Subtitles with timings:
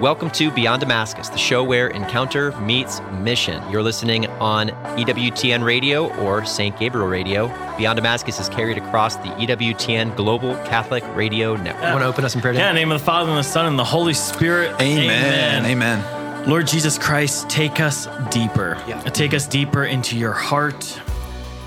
[0.00, 3.62] Welcome to Beyond Damascus, the show where encounter meets mission.
[3.70, 6.76] You're listening on EWTN Radio or St.
[6.78, 7.46] Gabriel Radio.
[7.78, 11.84] Beyond Damascus is carried across the EWTN Global Catholic Radio Network.
[11.84, 12.54] Want to open us in prayer?
[12.54, 14.74] Yeah, in the name of the Father and the Son and the Holy Spirit.
[14.80, 15.64] Amen.
[15.64, 16.50] Amen.
[16.50, 18.76] Lord Jesus Christ, take us deeper.
[18.88, 19.00] Yeah.
[19.04, 21.00] Take us deeper into your heart.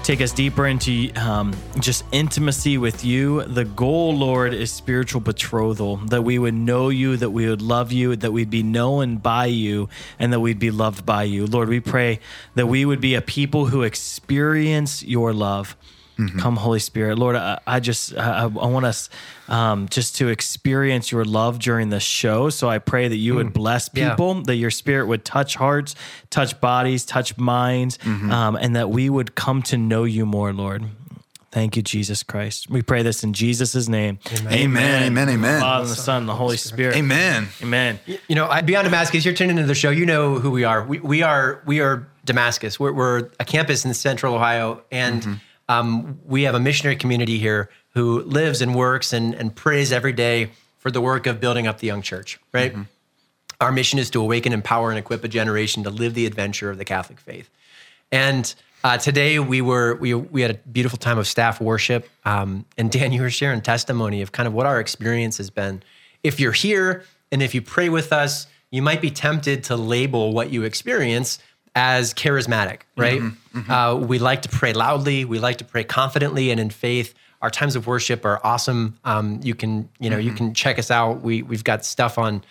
[0.07, 3.43] Take us deeper into um, just intimacy with you.
[3.43, 7.91] The goal, Lord, is spiritual betrothal, that we would know you, that we would love
[7.91, 11.45] you, that we'd be known by you, and that we'd be loved by you.
[11.45, 12.21] Lord, we pray
[12.55, 15.75] that we would be a people who experience your love.
[16.39, 17.35] Come, Holy Spirit, Lord.
[17.35, 19.09] I, I just I, I want us
[19.47, 22.49] um, just to experience your love during the show.
[22.49, 24.09] So I pray that you would bless Yeah.
[24.11, 25.93] people, that your Spirit would touch hearts,
[26.31, 30.83] touch bodies, touch minds, um, and that we would come to know you more, Lord.
[31.51, 32.69] Thank you, Jesus Christ.
[32.69, 34.19] We pray this in Jesus' name.
[34.51, 35.03] Amen.
[35.03, 35.29] Amen.
[35.29, 35.61] Amen.
[35.61, 36.95] Father, and the Son, and the Holy Spirit.
[36.97, 37.47] Amen.
[37.63, 37.99] Amen.
[38.27, 39.89] You know, I- Beyond Damascus, you're tuning into the show.
[39.89, 40.83] You know who we are.
[40.83, 42.79] We, we are we are Damascus.
[42.79, 45.39] We're, we're a campus in Central Ohio, and
[45.69, 50.13] um, we have a missionary community here who lives and works and, and prays every
[50.13, 52.39] day for the work of building up the young church.
[52.53, 52.75] Right.
[53.59, 56.77] Our mission is to awaken, empower, and equip a generation to live the adventure of
[56.77, 57.49] the Catholic faith.
[58.11, 62.07] And uh, today we were we we had a beautiful time of staff worship.
[62.23, 65.81] Um, and Dan, you were sharing testimony of kind of what our experience has been.
[66.23, 70.33] If you're here and if you pray with us, you might be tempted to label
[70.33, 71.39] what you experience
[71.77, 73.21] as charismatic, right?
[73.21, 73.71] Mm-hmm, mm-hmm.
[73.71, 75.25] Uh, we like to pray loudly.
[75.25, 77.13] We like to pray confidently and in faith.
[77.39, 78.97] Our times of worship are awesome.
[79.05, 80.37] Um, you can you know you mm-hmm.
[80.37, 81.21] can check us out.
[81.21, 82.43] We we've got stuff on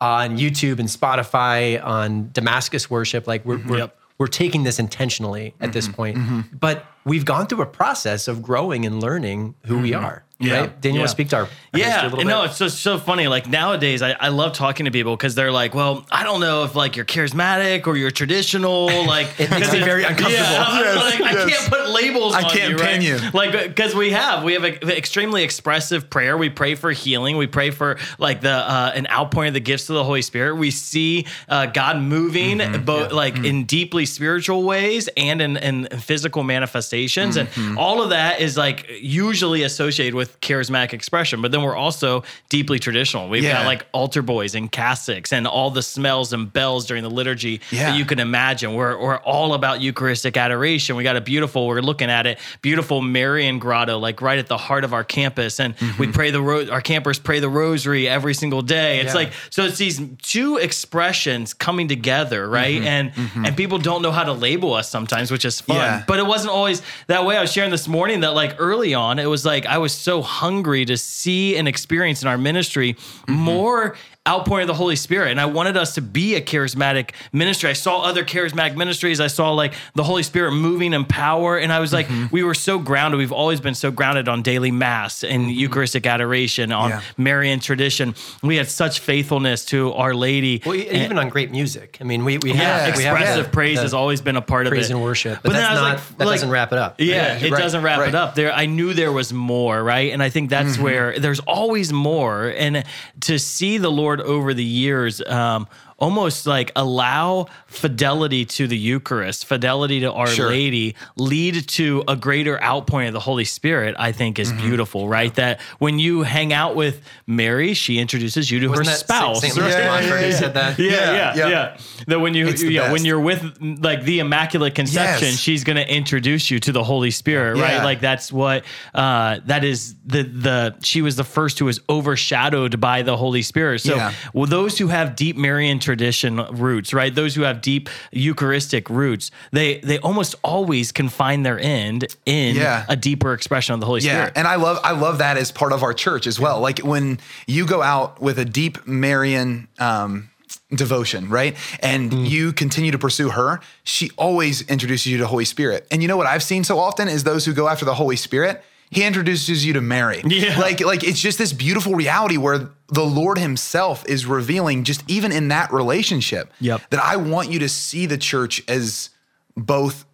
[0.00, 3.26] on YouTube and Spotify on Damascus worship.
[3.26, 3.98] Like we're we're, Yep.
[4.16, 6.16] we're taking this intentionally at this point.
[6.58, 10.24] But we've gone through a process of growing and learning who we are.
[10.42, 10.60] Yeah.
[10.60, 10.80] Right?
[10.80, 11.02] Dan, you Yeah.
[11.02, 13.28] want to speak to our, our Yeah, a little no, it's just so funny.
[13.28, 16.64] Like nowadays, I, I love talking to people because they're like, "Well, I don't know
[16.64, 20.38] if like you're charismatic or you're traditional." Like It makes me very uncomfortable.
[20.38, 22.34] Yeah, I'm Yes, like, I can't put labels.
[22.34, 23.02] I on can't you, pin right?
[23.02, 23.18] you.
[23.34, 26.38] Like because we have we have an extremely expressive prayer.
[26.38, 27.36] We pray for healing.
[27.36, 30.54] We pray for like the uh, an outpouring of the gifts of the Holy Spirit.
[30.56, 32.84] We see uh, God moving Mm-hmm.
[32.86, 37.60] both like in deeply spiritual ways and in, in physical manifestations, Mm-hmm.
[37.60, 41.42] and all of that is like usually associated with charismatic expression.
[41.42, 43.28] But then we're also deeply traditional.
[43.28, 43.58] We've Yeah.
[43.58, 47.60] got like altar boys and cassocks and all the smells and bells during the liturgy
[47.70, 47.90] Yeah.
[47.90, 48.74] that you can imagine.
[48.74, 50.96] We're, we're all about Eucharistic adoration.
[50.96, 54.58] We got a beautiful, we're looking at it, beautiful Marian grotto, like right at the
[54.58, 55.60] heart of our campus.
[55.60, 56.12] And we mm-hmm.
[56.12, 59.00] pray the, ro- our campers pray the rosary every single day.
[59.00, 59.14] It's Yeah.
[59.14, 62.76] like, so it's these two expressions coming together, right?
[62.76, 62.86] Mm-hmm.
[62.86, 63.44] And, mm-hmm.
[63.46, 66.04] and people don't know how to label us sometimes, which is fun.
[66.06, 67.36] But it wasn't always that way.
[67.36, 70.22] I was sharing this morning that like early on, it was like I was so
[70.22, 73.32] hungry to see and experience in our ministry mm-hmm.
[73.32, 73.96] more
[74.28, 75.30] outpouring of the Holy Spirit.
[75.30, 77.70] And I wanted us to be a charismatic ministry.
[77.70, 79.18] I saw other charismatic ministries.
[79.18, 81.56] I saw like the Holy Spirit moving in power.
[81.56, 83.16] And I was like, we were so grounded.
[83.16, 87.00] We've always been so grounded on daily mass and Eucharistic adoration, on Yeah.
[87.16, 88.14] Marian tradition.
[88.42, 90.60] We had such faithfulness to Our Lady.
[90.66, 91.96] Well, And- even on great music.
[92.02, 92.56] I mean, we, we yeah,
[92.88, 94.76] have we have expressive praise the has always been a part of it.
[94.76, 96.78] praise and worship, but, then that's I was not like- that like- doesn't wrap it
[96.78, 96.96] up.
[97.00, 97.06] Yeah,
[97.38, 98.08] Yeah, it right, doesn't wrap right.
[98.10, 98.34] it up.
[98.34, 100.12] There, I knew there was more, right?
[100.12, 100.82] And I think that's Mm-hmm.
[100.82, 102.48] where there's always more.
[102.56, 102.84] And
[103.22, 105.68] to see the Lord over the years, um,
[106.00, 110.48] almost like allow fidelity to the Eucharist, fidelity to Our Sure.
[110.48, 113.94] Lady, lead to a greater outpouring of the Holy Spirit.
[113.98, 114.66] I think is Mm-hmm.
[114.66, 115.32] beautiful, right?
[115.36, 119.40] That when you hang out with Mary, she introduces you to Wasn't her that spouse.
[119.40, 120.34] Saint, Saint Yeah, yeah, yeah, yeah.
[120.36, 120.78] said that?
[120.78, 121.76] Yeah, yeah, Yeah, yeah, yeah.
[122.08, 125.38] That when you, It's yeah, when you're with like the Immaculate Conception, Yes.
[125.38, 127.84] she's going to introduce you to the Holy Spirit, right?
[127.84, 129.94] Like that's what uh, that is.
[130.06, 133.80] The the she was the first who was overshadowed by the Holy Spirit.
[133.80, 134.12] So, Yeah.
[134.34, 137.12] well, those who have deep Marian tradition roots, right?
[137.14, 142.54] Those who have deep Eucharistic roots, they they almost always can find their end in
[142.54, 142.84] Yeah.
[142.88, 144.32] a deeper expression of the Holy Yeah, Spirit.
[144.36, 146.60] and I love I love that as part of our church as well.
[146.60, 150.30] Like when you go out with a deep Marian um,
[150.74, 152.30] devotion, right, and Mm.
[152.30, 155.86] you continue to pursue her, she always introduces you to Holy Spirit.
[155.90, 158.16] And you know what I've seen so often is those who go after the Holy
[158.16, 158.62] Spirit.
[158.90, 160.20] He introduces you to Mary.
[160.26, 160.58] Yeah.
[160.58, 165.30] Like, like it's just this beautiful reality where the Lord Himself is revealing, just even
[165.32, 166.90] in that relationship, Yep.
[166.90, 169.10] that I want you to see the church as
[169.56, 170.04] both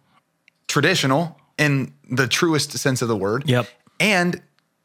[0.67, 3.49] traditional in the truest sense of the word.
[3.49, 3.67] Yep.
[3.99, 4.41] And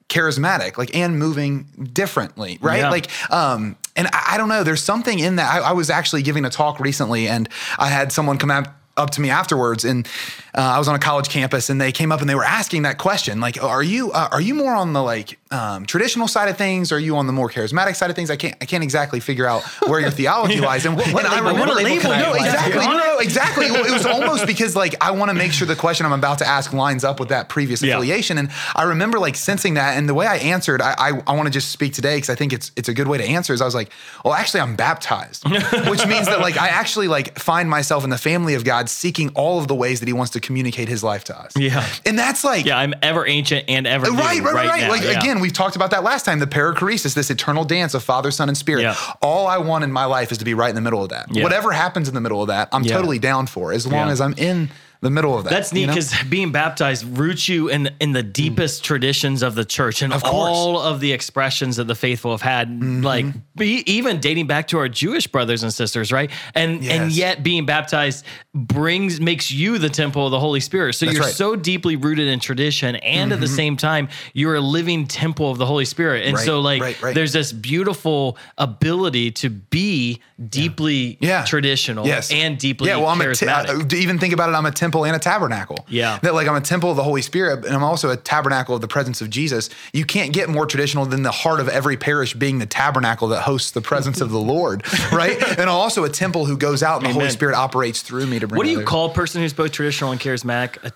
[0.08, 2.80] charismatic, like and moving differently, right?
[2.80, 2.90] Yeah.
[2.90, 5.50] Like, um, and I, I don't know, there's something in that.
[5.52, 7.48] I, I was actually giving a talk recently and
[7.78, 10.06] I had someone come up up to me afterwards, and
[10.54, 12.82] uh, I was on a college campus, and they came up and they were asking
[12.82, 16.48] that question, like, "Are you uh, are you more on the like um, traditional side
[16.48, 18.66] of things, or are you on the more charismatic side of things?" I can't I
[18.66, 22.10] can't exactly figure out where your theology lies, and, and I label- remember what label
[22.12, 23.70] I no, exactly, no, no, exactly.
[23.70, 26.38] Well, it was almost because like I want to make sure the question I'm about
[26.38, 27.94] to ask lines up with that previous Yeah.
[27.94, 31.32] affiliation, and I remember like sensing that, and the way I answered, I I, I
[31.34, 33.54] want to just speak today because I think it's it's a good way to answer.
[33.54, 33.90] Is I was like,
[34.24, 35.44] well, actually, I'm baptized,
[35.88, 39.30] which means that like I actually like find myself in the family of God, seeking
[39.34, 41.52] all of the ways that He wants to communicate His life to us.
[41.56, 41.86] Yeah.
[42.06, 44.88] and that's like Yeah, I'm ever ancient and ever Right, right, right, right.
[44.90, 45.18] Like Yeah.
[45.18, 46.38] again, we've talked about that last time.
[46.38, 48.82] The perichoresis, this eternal dance of Father, Son, and Spirit.
[48.82, 48.96] Yeah.
[49.20, 51.26] All I want in my life is to be right in the middle of that.
[51.34, 51.42] Yeah.
[51.42, 54.34] Whatever happens in the middle of that, I'm totally down for, as long as I'm
[54.36, 54.70] in
[55.02, 55.50] the middle of that.
[55.50, 55.94] That's neat you know?
[55.94, 60.22] because being baptized roots you in in the deepest traditions of the church and Of
[60.24, 63.02] all of the expressions that the faithful have had, Mm-hmm.
[63.02, 63.26] like
[63.56, 66.30] be, even dating back to our Jewish brothers and sisters, right?
[66.54, 70.94] And and yet being baptized brings makes you the temple of the Holy Spirit.
[70.94, 71.30] So That's you're right.
[71.30, 71.36] Mm-hmm.
[71.36, 75.58] so deeply rooted in tradition, and at the same time, you're a living temple of
[75.58, 76.26] the Holy Spirit.
[76.26, 81.44] And Right, so, like, right, there's this beautiful ability to be deeply yeah.
[81.44, 82.30] traditional yes.
[82.30, 82.96] and deeply yeah.
[82.96, 83.92] Well, I'm a te- charismatic.
[83.92, 84.52] uh, even think about it.
[84.52, 85.84] I'm a temple and a tabernacle.
[85.88, 86.18] Yeah.
[86.22, 88.80] That like I'm a temple of the Holy Spirit, and I'm also a tabernacle of
[88.80, 89.70] the presence of Jesus.
[89.92, 93.42] You can't get more traditional than the heart of every parish being the tabernacle that
[93.42, 95.42] hosts the presence of the Lord, right?
[95.58, 98.46] And also a temple who goes out and the Holy Spirit operates through me to
[98.46, 98.56] bring.
[98.56, 98.88] What do you others.
[98.88, 100.82] call a person who's both traditional and charismatic?
[100.84, 100.92] A-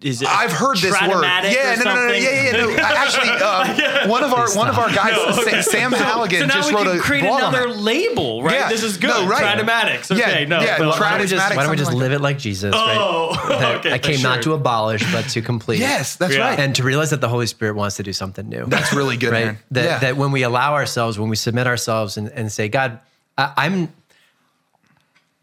[0.00, 0.28] Is it?
[0.28, 1.22] I've heard this word.
[1.22, 2.76] Yeah, no, no, no, no, yeah, yeah, no.
[2.78, 3.28] Actually,
[4.02, 6.74] um, one of our one of our guys, Sa- Sam Halligan, so now just we
[6.74, 8.54] wrote can a create another label, right?
[8.54, 8.68] Yeah.
[8.70, 9.10] This is good.
[9.10, 9.56] No, right.
[9.56, 10.10] Tratomatics.
[10.10, 10.60] Okay, Yeah, no.
[10.60, 12.74] yeah, Why don't we just, why don't we just live it like Jesus?
[12.76, 13.76] Oh, right?
[13.76, 14.30] Okay, I came sure.
[14.30, 15.78] not to abolish, but to complete.
[15.78, 16.40] Yes, that's Yeah.
[16.48, 16.58] right.
[16.58, 18.64] And to realize that the Holy Spirit wants to do something new.
[18.66, 19.44] That's really good, right?
[19.46, 19.58] man.
[19.70, 19.98] That, Yeah.
[20.00, 22.98] that when we allow ourselves, when we submit ourselves and, and say, God,
[23.38, 23.92] I, I'm,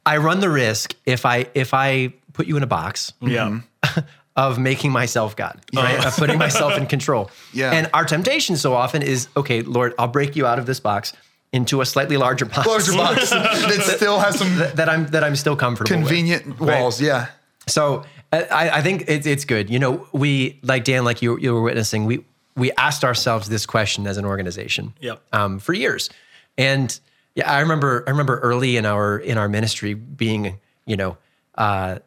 [0.06, 3.62] I run the risk if I if I put you in a box yeah.
[4.36, 6.04] of making myself God, right?
[6.06, 7.30] Of putting myself in control.
[7.54, 7.72] Yeah.
[7.72, 11.14] And our temptation so often is, okay, Lord, I'll break you out of this box
[11.54, 12.68] into a slightly larger box.
[12.68, 16.08] Larger box that still has some that, that I'm that I'm still comfortable with.
[16.10, 16.82] convenient Right.
[16.82, 17.00] walls.
[17.00, 17.28] Yeah.
[17.68, 18.04] So
[18.34, 19.70] I, I think it's it's good.
[19.70, 22.04] You know, we like Dan, like you you were witnessing.
[22.06, 22.26] We
[22.58, 24.94] we asked ourselves this question as an organization.
[25.00, 25.22] Yep.
[25.32, 26.10] Um, for years,
[26.58, 27.00] and
[27.36, 31.16] yeah, I remember I remember early in our in our ministry being you know.
[31.58, 32.00] Uh,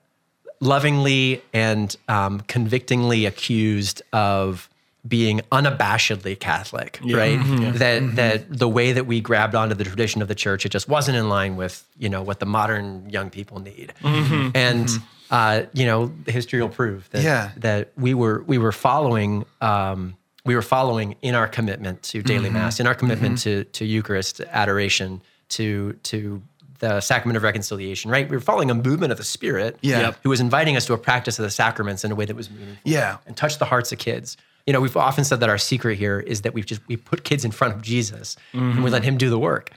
[0.60, 4.68] lovingly and um, convictingly accused of
[5.06, 7.38] being unabashedly Catholic, right?
[7.78, 10.88] That that the way that we grabbed onto the tradition of the church, it just
[10.88, 14.88] wasn't in line with you know what the modern young people need, and
[15.30, 17.50] uh, you know history will prove that Yeah.
[17.58, 19.44] that we were we were following.
[19.60, 23.84] Um, we were following in our commitment to daily mass, in our commitment to to
[23.84, 25.20] Eucharist adoration,
[25.50, 26.42] to to
[26.80, 28.10] the sacrament of reconciliation.
[28.10, 30.00] Right, we were following a movement of the Spirit, Yeah.
[30.00, 30.18] Yep.
[30.22, 32.50] who was inviting us to a practice of the sacraments in a way that was
[32.50, 33.16] meaningful Yeah.
[33.26, 34.36] and touch the hearts of kids.
[34.66, 37.24] You know, we've often said that our secret here is that we've just we put
[37.24, 39.70] kids in front of Jesus and we let him do the work.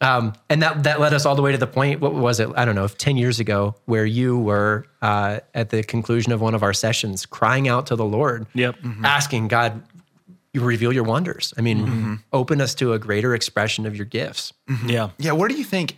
[0.00, 2.00] Um, and that that led us all the way to the point.
[2.00, 2.48] What was it?
[2.56, 6.40] I don't know, if ten years ago, where you were uh, at the conclusion of
[6.40, 8.76] one of our sessions, crying out to the Lord, Yep.
[9.02, 9.82] asking God,
[10.52, 11.52] you reveal your wonders.
[11.58, 14.52] I mean, open us to a greater expression of your gifts.
[14.86, 15.10] Yeah.
[15.18, 15.32] Yeah.
[15.32, 15.96] Where do you think?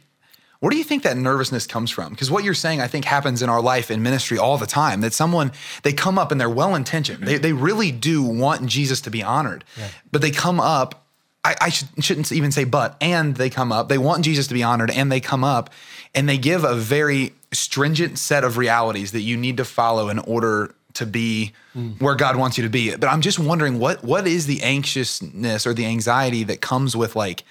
[0.61, 2.11] Where do you think that nervousness comes from?
[2.11, 5.01] Because what you're saying, I think, happens in our life in ministry all the time.
[5.01, 5.53] That someone
[5.83, 7.27] they come up and they're well intentioned.
[7.27, 9.65] They they really do want Jesus to be honored,
[10.13, 11.07] but they come up.
[11.43, 13.89] I, I should, shouldn't even say but, and they come up.
[13.89, 15.71] They want Jesus to be honored, and they come up,
[16.15, 20.19] and they give a very stringent set of realities that you need to follow in
[20.19, 21.93] order to be hmm.
[21.93, 22.95] where God wants you to be.
[22.95, 27.17] But I'm just wondering what what is the anxiousness or the anxiety that comes with
[27.17, 27.45] like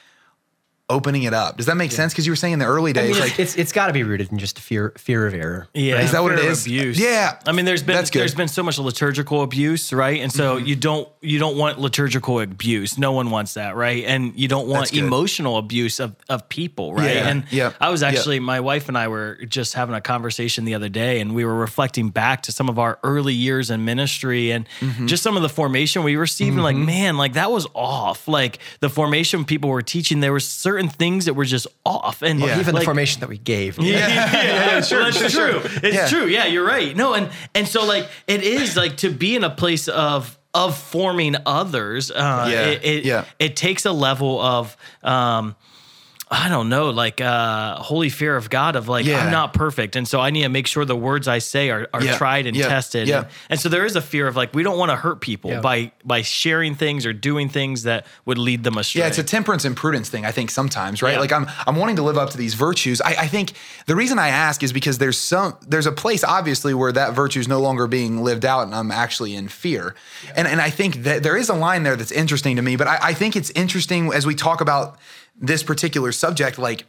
[0.89, 1.57] opening it up.
[1.57, 2.13] Does that make sense?
[2.13, 3.87] Because you were saying in the early I days, mean, like it's it's, it's got
[3.87, 5.67] to be rooted in just fear fear of error.
[5.73, 6.65] Yeah, Is that what it fear of is?
[6.65, 6.99] Abuse.
[6.99, 7.39] Yeah.
[7.45, 8.21] I mean, there's been That's good.
[8.21, 10.19] there's been so much liturgical abuse, right?
[10.21, 12.97] And so you don't you don't want liturgical abuse.
[12.97, 14.03] No one wants that, right?
[14.05, 17.15] And you don't want emotional abuse of of people, right?
[17.15, 17.27] Yeah.
[17.29, 17.71] And Yeah.
[17.79, 18.07] I was Yeah.
[18.09, 21.45] actually my wife and I were just having a conversation the other day, and we
[21.45, 25.07] were reflecting back to some of our early years in ministry and Mm-hmm.
[25.07, 26.53] just some of the formation we received.
[26.55, 28.27] And like, man, like that was off.
[28.27, 32.39] Like the formation people were teaching, there were certain things that were just off, and
[32.39, 32.59] Yeah.
[32.59, 33.77] Even like, the formation that we gave.
[33.79, 35.61] yeah, yeah, sure, well, that's sure, true.
[35.83, 36.07] It's Yeah.
[36.07, 36.27] true.
[36.27, 36.95] Yeah, you're right.
[36.95, 40.77] No, and and so like it is like to be in a place of of
[40.77, 42.09] forming others.
[42.11, 43.25] Uh, Yeah, it, it, yeah.
[43.37, 45.55] it takes a level of um
[46.31, 49.25] I don't know, like uh holy fear of God of like Yeah.
[49.25, 49.95] I'm not perfect.
[49.95, 52.17] And so I need to make sure the words I say are, are Yeah.
[52.17, 52.67] tried and Yeah.
[52.67, 53.07] tested.
[53.07, 53.17] Yeah.
[53.19, 55.59] And, and so there is a fear of like we don't want to hurt people
[55.61, 59.01] by by sharing things or doing things that would lead them astray.
[59.01, 61.13] Yeah, it's a temperance and prudence thing, I think, sometimes, right?
[61.13, 61.19] Yeah.
[61.19, 63.01] Like I'm I'm wanting to live up to these virtues.
[63.01, 63.53] I, I think
[63.87, 67.39] the reason I ask is because there's some there's a place obviously where that virtue
[67.39, 69.95] is no longer being lived out and I'm actually in fear.
[70.35, 72.87] And and I think that there is a line there that's interesting to me, but
[72.87, 74.97] I, I think it's interesting as we talk about
[75.39, 76.85] this particular subject, like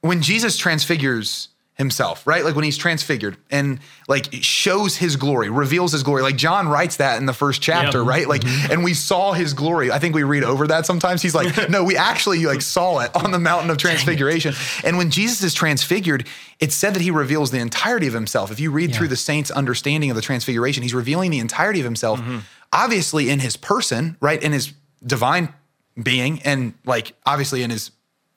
[0.00, 1.48] when Jesus transfigures
[1.80, 2.44] himself, right?
[2.44, 6.20] Like when he's transfigured and like shows his glory, reveals his glory.
[6.20, 8.06] Like John writes that in the first chapter, Yep.
[8.06, 8.28] right?
[8.28, 8.72] Like, mm-hmm.
[8.72, 9.90] and we saw his glory.
[9.90, 11.22] I think we read over that sometimes.
[11.22, 14.52] He's like, no, we actually like saw it on the mountain of transfiguration.
[14.84, 16.26] And when Jesus is transfigured,
[16.58, 18.52] it's said that he reveals the entirety of himself.
[18.52, 21.84] If you read through the saints' understanding of the transfiguration, he's revealing the entirety of
[21.84, 22.40] himself, mm-hmm.
[22.74, 24.42] obviously in his person, right?
[24.42, 24.74] In his
[25.06, 25.54] divine
[26.00, 27.90] being, and like obviously in his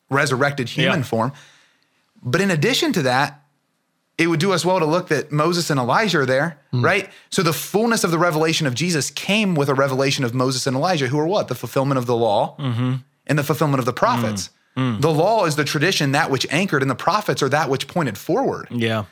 [0.09, 1.05] resurrected human Yeah.
[1.05, 1.31] form.
[2.21, 3.41] But in addition to that,
[4.17, 6.85] it would do us well to look that Moses and Elijah are there, hmm.
[6.85, 7.09] right?
[7.31, 10.75] So the fullness of the revelation of Jesus came with a revelation of Moses and
[10.75, 11.47] Elijah, who are what?
[11.47, 12.95] The fulfillment of the law mm-hmm.
[13.25, 14.49] and the fulfillment of the prophets.
[14.77, 14.97] Mm.
[14.97, 15.01] Mm.
[15.01, 18.17] The law is the tradition, that which anchored, and the prophets are that which pointed
[18.17, 18.67] forward.
[18.71, 19.05] yeah.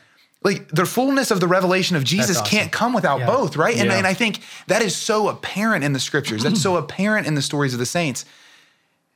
[0.44, 2.50] Like the fullness of the revelation of Jesus awesome.
[2.50, 3.26] can't come without Yeah.
[3.26, 3.76] both, right?
[3.76, 3.96] And, Yeah.
[3.98, 6.42] and I think that is so apparent in the scriptures.
[6.42, 8.24] That's so apparent in the stories of the saints.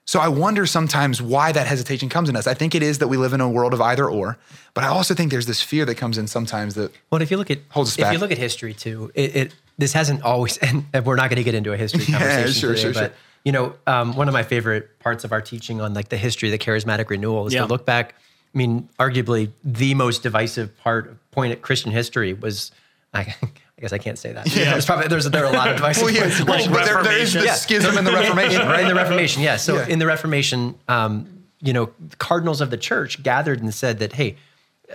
[0.08, 2.46] So I wonder sometimes why that hesitation comes in us.
[2.46, 4.38] I think it is that we live in a world of either or,
[4.72, 7.36] but I also think there's this fear that comes in sometimes that Well, if you
[7.36, 8.12] look at Holds us if back.
[8.12, 11.42] you look at history too, it, it this hasn't always, and we're not going to
[11.44, 13.12] get into a history Yeah, conversation sure, today, sure, but sure.
[13.44, 16.48] you know, um, one of my favorite parts of our teaching on like the history
[16.52, 17.62] of the charismatic renewal is Yeah.
[17.62, 18.14] to look back.
[18.56, 22.72] I mean, arguably the most divisive part point at Christian history was.
[23.12, 23.20] I,
[23.78, 24.46] I guess I can't say that.
[24.56, 24.70] Yeah.
[24.70, 27.02] There's probably there's there are a lot of divisive well, yeah, points in well, there,
[27.02, 27.52] there is the Yeah.
[27.52, 28.80] schism in the Reformation, in, right?
[28.80, 29.56] in the Reformation, yeah.
[29.58, 29.86] So Yeah.
[29.88, 34.36] in the Reformation, um, you know, cardinals of the church gathered and said that, hey,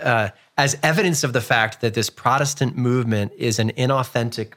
[0.02, 4.54] uh, as evidence of the fact that this Protestant movement is an inauthentic,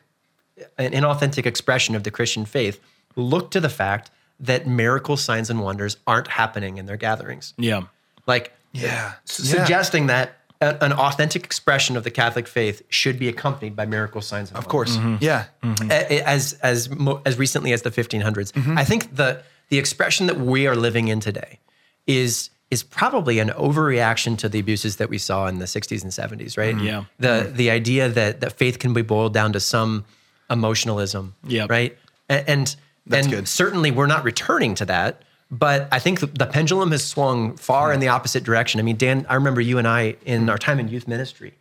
[0.79, 2.79] an inauthentic expression of the Christian faith,
[3.15, 4.09] look to the fact
[4.39, 7.53] that miracle signs and wonders aren't happening in their gatherings.
[7.59, 7.83] Yeah.
[8.25, 9.13] Like, Yeah.
[9.29, 9.51] s- Yeah.
[9.59, 14.21] suggesting that a- an authentic expression of the Catholic faith should be accompanied by miracle
[14.21, 14.97] signs and Of course.
[14.97, 15.15] Mm-hmm.
[15.19, 15.45] Yeah.
[15.89, 18.51] a- as as mo- as recently as the 1500s.
[18.53, 18.77] Mm-hmm.
[18.77, 21.59] I think the the expression that we are living in today
[22.07, 26.11] is is probably an overreaction to the abuses that we saw in the 60s and
[26.11, 26.75] 70s, right?
[26.79, 27.03] Yeah.
[27.19, 30.03] The the idea that that faith can be boiled down to some
[30.49, 31.97] emotionalism, yeah, right?
[32.29, 32.75] A- And
[33.07, 33.47] That's and good.
[33.47, 35.21] certainly we're not returning to that.
[35.51, 38.79] But I think the, pendulum has swung far in the opposite direction.
[38.79, 41.53] I mean, Dan, I remember you and I in our time in youth ministry,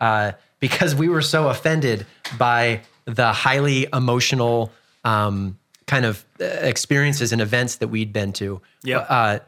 [0.00, 2.06] uh, because we were so offended
[2.38, 4.70] by the highly emotional
[5.04, 8.60] um, kind of uh, experiences and events that we'd been to.
[8.84, 9.06] Yep.
[9.08, 9.38] Uh,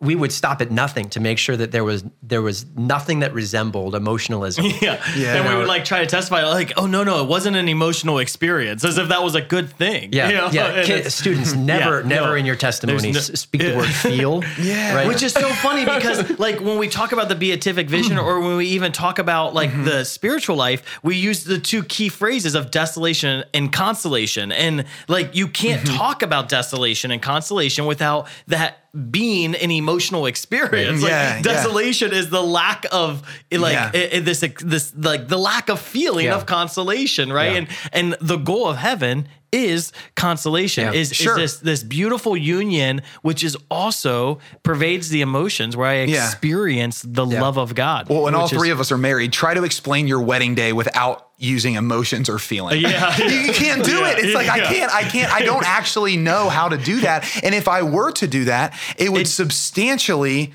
[0.00, 3.32] we would stop at nothing to make sure that there was there was nothing that
[3.32, 4.66] resembled emotionalism.
[4.80, 5.02] Yeah.
[5.14, 5.36] Yeah.
[5.36, 8.18] And we would like try to testify, like, oh, no, no, it wasn't an emotional
[8.18, 10.10] experience, as if that was a good thing.
[10.12, 10.48] Yeah, You know?
[10.50, 10.66] yeah.
[10.76, 12.34] And Kid, students never, Yeah, never no.
[12.34, 14.42] in your testimony no- s- speak the word feel.
[14.58, 14.94] Yeah.
[14.94, 15.08] right?
[15.08, 18.56] Which is so funny because, like, when we talk about the beatific vision, or when
[18.56, 19.84] we even talk about like mm-hmm.
[19.84, 24.52] the spiritual life, we use the two key phrases of desolation and consolation.
[24.52, 25.96] And like, you can't mm-hmm.
[25.96, 31.02] talk about desolation and consolation without that being an emotional experience.
[31.02, 31.42] Like, Yeah, yeah.
[31.42, 33.90] desolation is the lack of like Yeah.
[33.94, 36.34] i- i- this this like the lack of feeling Yeah.
[36.34, 37.52] of consolation, right?
[37.52, 37.58] Yeah.
[37.58, 41.00] And and the goal of heaven is consolation Yeah.
[41.00, 41.38] is, Sure.
[41.38, 46.24] is this this beautiful union which is also pervades the emotions where i Yeah.
[46.24, 47.40] experience the Yeah.
[47.42, 49.32] love of god Well, and all which is- three of us are married.
[49.32, 52.80] Try to explain your wedding day without using emotions or feeling.
[52.82, 53.16] Yeah.
[53.18, 54.10] you, you can't do Yeah.
[54.10, 54.18] it.
[54.24, 54.94] It's like I can't.
[54.94, 55.32] I can't.
[55.32, 57.26] I don't actually know how to do that.
[57.42, 60.52] And if I were to do that, it would substantially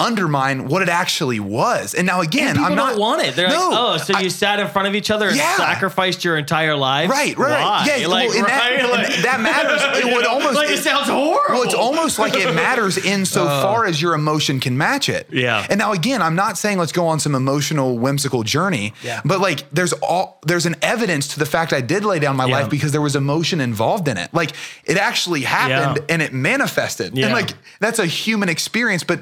[0.00, 1.94] undermine what it actually was.
[1.94, 3.36] And now again, people I'm not don't want it.
[3.36, 5.56] They're No, like, oh, so I- you sat in front of each other and Yeah.
[5.56, 7.62] sacrificed your entire life, Right, right.
[7.62, 7.86] Why?
[7.98, 9.82] Yeah, like, well, and that- and Like- that matters.
[10.04, 11.54] It would almost- like it, it- sounds horrible.
[11.54, 13.62] Well, it's almost like it matters in so uh.
[13.62, 15.28] far as your emotion can match it.
[15.30, 15.66] Yeah.
[15.68, 18.94] And now again, I'm not saying let's go on some emotional, whimsical journey.
[19.02, 19.20] Yeah.
[19.24, 22.46] But like, there's all there's an evidence to the fact I did lay down my
[22.46, 22.56] Yeah.
[22.60, 24.30] life because there was emotion involved in it.
[24.32, 24.52] Like
[24.84, 26.12] it actually happened Yeah.
[26.14, 27.16] and it manifested.
[27.16, 27.26] Yeah.
[27.26, 29.20] And like that's a human experience, but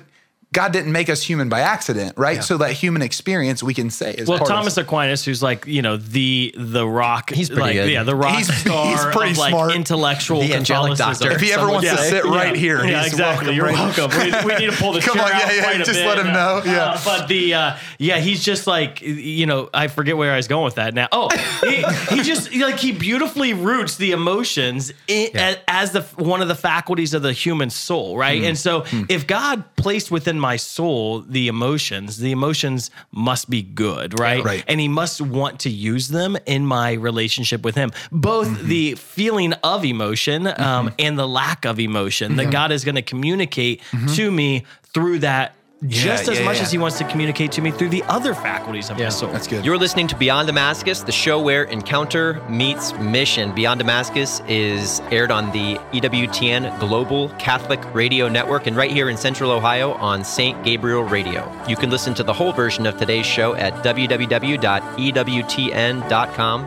[0.51, 2.43] God didn't make us human by accident, right?
[2.43, 5.67] So that human experience we can say is Well, part of- Thomas Aquinas, who's like
[5.67, 7.91] you know the the rock, He's pretty like, good.
[7.91, 9.73] yeah, the rock He's- star he's pretty of like smart.
[9.75, 11.29] intellectual The angelic Catholicism.
[11.29, 11.37] doctor.
[11.37, 12.61] if he ever Someone wants to sit right Yeah.
[12.61, 13.49] here, Yeah, he's exactly.
[13.49, 13.57] welcome.
[13.57, 13.97] You're right?
[13.99, 14.19] welcome.
[14.49, 15.93] We, we need to pull the Come chair on, out yeah, yeah, quite a just
[15.93, 16.07] bit.
[16.07, 16.79] let him know, yeah.
[16.93, 20.49] Uh, but the uh, yeah, he's just like you know, I forget where I was
[20.49, 21.09] going with that now.
[21.13, 21.29] Oh,
[21.63, 21.83] he,
[22.17, 26.55] he just like he beautifully roots the emotions in, as, as the one of the
[26.55, 28.43] faculties of the human soul, right?
[28.45, 34.19] And so, if God placed within my soul the emotions, the emotions must be good,
[34.19, 34.45] right?
[34.45, 34.65] Right.
[34.69, 37.93] And He must want to use them in my relationship with Him.
[38.11, 38.69] Both mm-hmm.
[38.69, 40.89] the feeling of emotion um, mm-hmm.
[40.99, 42.53] and the lack of emotion that mm-hmm.
[42.53, 43.83] God is going to communicate
[44.15, 45.55] to me through that.
[45.87, 46.63] Just as yeah, much yeah.
[46.63, 49.31] as he wants to communicate to me through the other faculties of my soul.
[49.31, 49.65] That's good.
[49.65, 53.55] You're listening to Beyond Damascus, the show where encounter meets mission.
[53.55, 59.17] Beyond Damascus is aired on the EWTN Global Catholic Radio Network and right here in
[59.17, 60.65] Central Ohio on St.
[60.65, 61.49] Gabriel Radio.
[61.69, 64.59] You can listen to the whole version of today's show at www.ewtn.com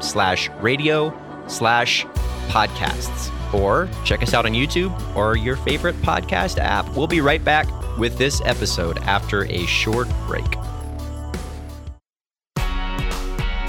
[0.02, 2.06] slash radio slash
[2.48, 3.54] podcasts.
[3.54, 6.88] Or check us out on YouTube or your favorite podcast app.
[6.96, 7.68] We'll be right back
[8.02, 10.58] with this episode after a short break.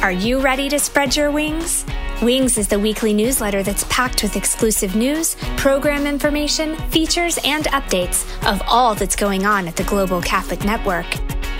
[0.03, 1.85] Are you ready to spread your wings?
[2.23, 8.25] Wings is the weekly newsletter that's packed with exclusive news, program information, features, and updates
[8.51, 11.07] of all that's going on at the Global Catholic Network.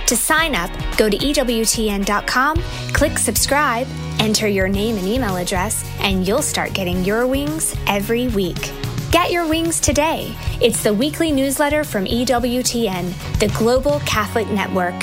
[0.07, 2.57] To sign up, go to EWTN.com,
[2.91, 3.87] click subscribe,
[4.19, 8.71] enter your name and email address, and you'll start getting your wings every week.
[9.13, 10.35] Get your wings today.
[10.59, 14.99] It's the weekly newsletter from EWTN, the Global Catholic Network.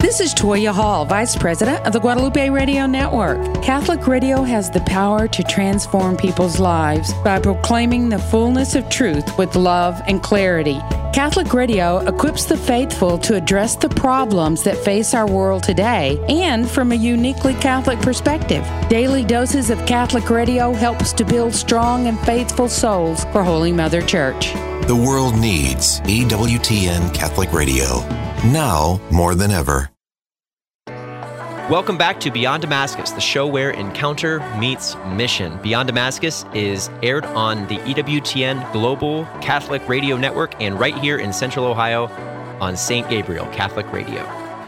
[0.00, 3.62] This is Toya Hall, Vice President of the Guadalupe Radio Network.
[3.62, 9.38] Catholic radio has the power to transform people's lives by proclaiming the fullness of truth
[9.38, 10.80] with love and clarity.
[11.12, 16.68] Catholic radio equips the faithful to address the problems that face our world today and
[16.68, 18.64] from a uniquely Catholic perspective.
[18.88, 24.02] Daily doses of Catholic radio helps to build strong and faithful souls for Holy Mother
[24.02, 24.52] Church.
[24.86, 28.00] The world needs EWTN Catholic Radio
[28.44, 29.90] now more than ever.
[31.70, 35.58] Welcome back to Beyond Damascus, the show where encounter meets mission.
[35.60, 41.30] Beyond Damascus is aired on the EWTN Global Catholic Radio Network and right here in
[41.30, 42.06] Central Ohio
[42.60, 43.06] on St.
[43.10, 44.24] Gabriel Catholic Radio.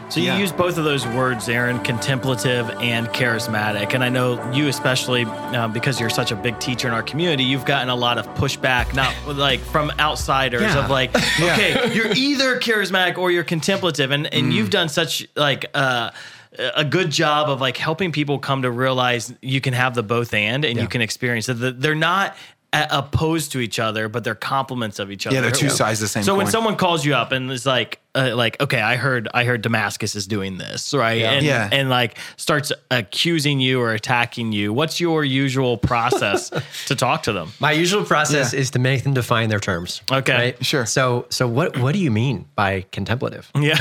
[0.09, 0.37] So you Yeah.
[0.37, 3.95] use both of those words, Aaron, contemplative and charismatic.
[3.95, 7.45] And I know you, especially uh, because you're such a big teacher in our community,
[7.45, 10.83] you've gotten a lot of pushback, not like from outsiders Yeah.
[10.83, 15.65] of like, okay, you're either charismatic or you're contemplative, and and you've done such like.
[15.73, 16.11] Uh,
[16.57, 20.33] a good job of like helping people come to realize you can have the both
[20.33, 21.59] and and you can experience it.
[21.59, 22.35] That They're not
[22.73, 25.35] opposed to each other, but they're complements of each other.
[25.35, 27.65] Yeah, they're two sides of the same So when someone calls you up and is
[27.65, 31.21] like, uh, like, okay, I heard, I heard Damascus is doing this, right?
[31.21, 31.67] And, Yeah.
[31.71, 34.71] and like starts accusing you or attacking you.
[34.71, 36.49] What's your usual process
[36.87, 37.51] to talk to them?
[37.59, 38.59] My usual process Yeah.
[38.61, 40.01] is to make them define their terms.
[40.09, 40.33] Okay.
[40.33, 40.65] Right?
[40.65, 40.85] Sure.
[40.85, 43.51] So so what what do you mean by contemplative?
[43.61, 43.77] Yeah,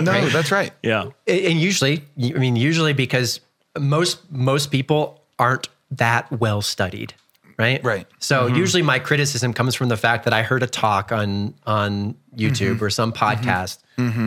[0.00, 0.72] No, that's right.
[0.82, 3.40] yeah, and usually i mean usually because
[3.78, 7.14] most most people aren't that well studied
[7.58, 8.06] right Right.
[8.18, 8.56] so Mm-hmm.
[8.56, 12.74] usually my criticism comes from the fact that i heard a talk on on youtube
[12.76, 12.84] Mm-hmm.
[12.84, 13.78] or some podcast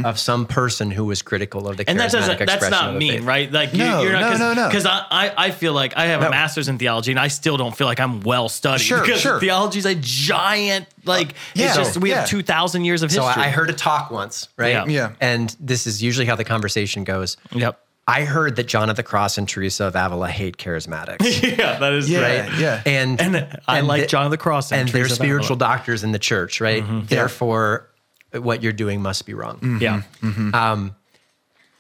[0.06, 2.46] of some person who was critical of the and that charismatic doesn't.
[2.46, 3.24] That's not of mean, faith.
[3.24, 3.50] right?
[3.50, 4.67] Like No, you're not, no, cause, no, no.
[4.67, 7.56] Because I, I, I feel like I have a master's in theology, and I still
[7.56, 8.84] don't feel like I'm well studied.
[8.84, 9.39] Sure, because sure.
[9.39, 10.88] theology is a giant.
[11.06, 12.17] Like yeah, it's just we yeah.
[12.20, 13.26] have two thousand years of history.
[13.44, 14.86] I, I heard a talk once right Yeah.
[14.88, 15.12] Yeah.
[15.22, 17.80] and this is usually how the conversation goes Yep.
[18.12, 21.93] I heard that john of the cross and teresa of avila hate charismatics yeah, that
[21.93, 22.60] is Yeah, right.
[22.60, 22.82] yeah.
[22.86, 25.78] and And I like John of the Cross and and they're spiritual Avila.
[25.78, 26.84] doctors in the church, right?
[26.84, 27.06] Mm-hmm.
[27.08, 27.88] Therefore,
[28.34, 29.56] what you're doing must be wrong.
[29.58, 29.78] Mm-hmm.
[29.82, 30.02] Yeah.
[30.21, 30.54] Mm-hmm.
[30.56, 30.95] Um,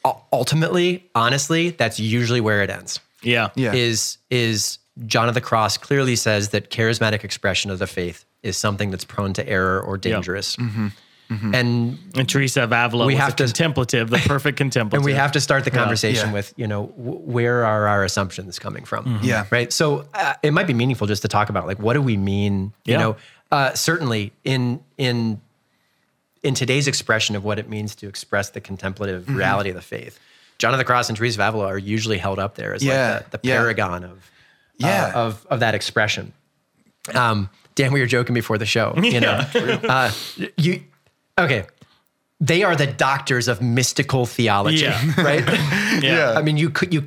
[0.05, 2.99] u- Ultimately, honestly, that's usually where it ends.
[3.23, 3.49] Yeah.
[3.55, 3.73] Yeah.
[3.73, 8.57] Is is John of the Cross clearly says that charismatic expression of the faith is
[8.57, 10.57] something that's prone to error or dangerous.
[11.53, 14.97] And And Teresa of Avila We was have a to- contemplative, the perfect contemplative.
[14.99, 16.33] and we have to start the conversation Yeah.
[16.33, 19.45] with you know w- where are our assumptions coming from Yeah.
[19.49, 22.17] right so uh, it might be meaningful just to talk about like what do we
[22.17, 22.91] mean Yeah.
[22.93, 23.15] you know
[23.51, 25.39] uh, certainly in in
[26.43, 29.35] in today's expression of what it means to express the contemplative Mm-hmm.
[29.37, 30.19] reality of the faith
[30.57, 33.13] john of the cross and teresa of avila are usually held up there as Yeah,
[33.15, 33.57] like the, the yeah.
[33.57, 34.31] paragon of
[34.77, 35.11] Yeah.
[35.15, 36.33] uh, of of that expression
[37.15, 39.39] um dan we were joking before the show you know
[39.87, 40.11] uh,
[40.57, 40.83] you
[41.43, 41.63] okay
[42.39, 45.21] they are the doctors of mystical theology Yeah.
[45.21, 45.43] right
[46.03, 46.33] Yeah.
[46.35, 47.03] I mean, you could you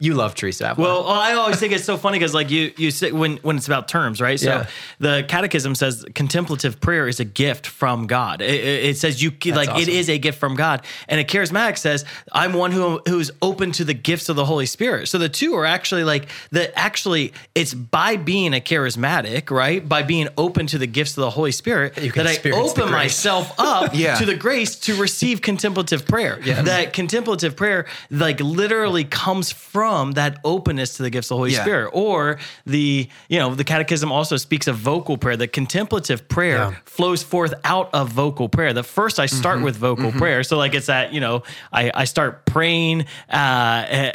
[0.00, 0.88] you love Teresa Avila.
[0.88, 3.66] Well, I always think it's so funny because like you you say when when it's
[3.68, 4.38] about terms, right?
[4.40, 4.66] So Yeah.
[4.98, 8.42] the Catechism says contemplative prayer is a gift from God.
[8.42, 9.88] It, it- it says you like it awesome.
[9.88, 13.84] is a gift from God, and a charismatic says I'm one who who's open to
[13.84, 15.06] the gifts of the Holy Spirit.
[15.08, 19.88] So the two are actually like the actually it's by being a charismatic, right?
[19.88, 23.92] By being open to the gifts of the Holy Spirit that I open myself up
[23.94, 24.16] Yeah.
[24.16, 26.40] to the grace to receive contemplative prayer.
[26.44, 26.62] Yeah.
[26.62, 31.52] That contemplative prayer like literally comes from that openness to the gifts of the Holy
[31.52, 31.62] Yeah.
[31.62, 31.90] Spirit.
[31.92, 35.36] Or the, you know, the catechism also speaks of vocal prayer.
[35.36, 36.74] The contemplative prayer Yeah.
[36.84, 38.72] flows forth out of vocal prayer.
[38.72, 39.64] The first I start Mm-hmm.
[39.64, 40.42] with vocal prayer.
[40.42, 41.42] So like it's that, you know,
[41.72, 43.36] I, I start praying uh,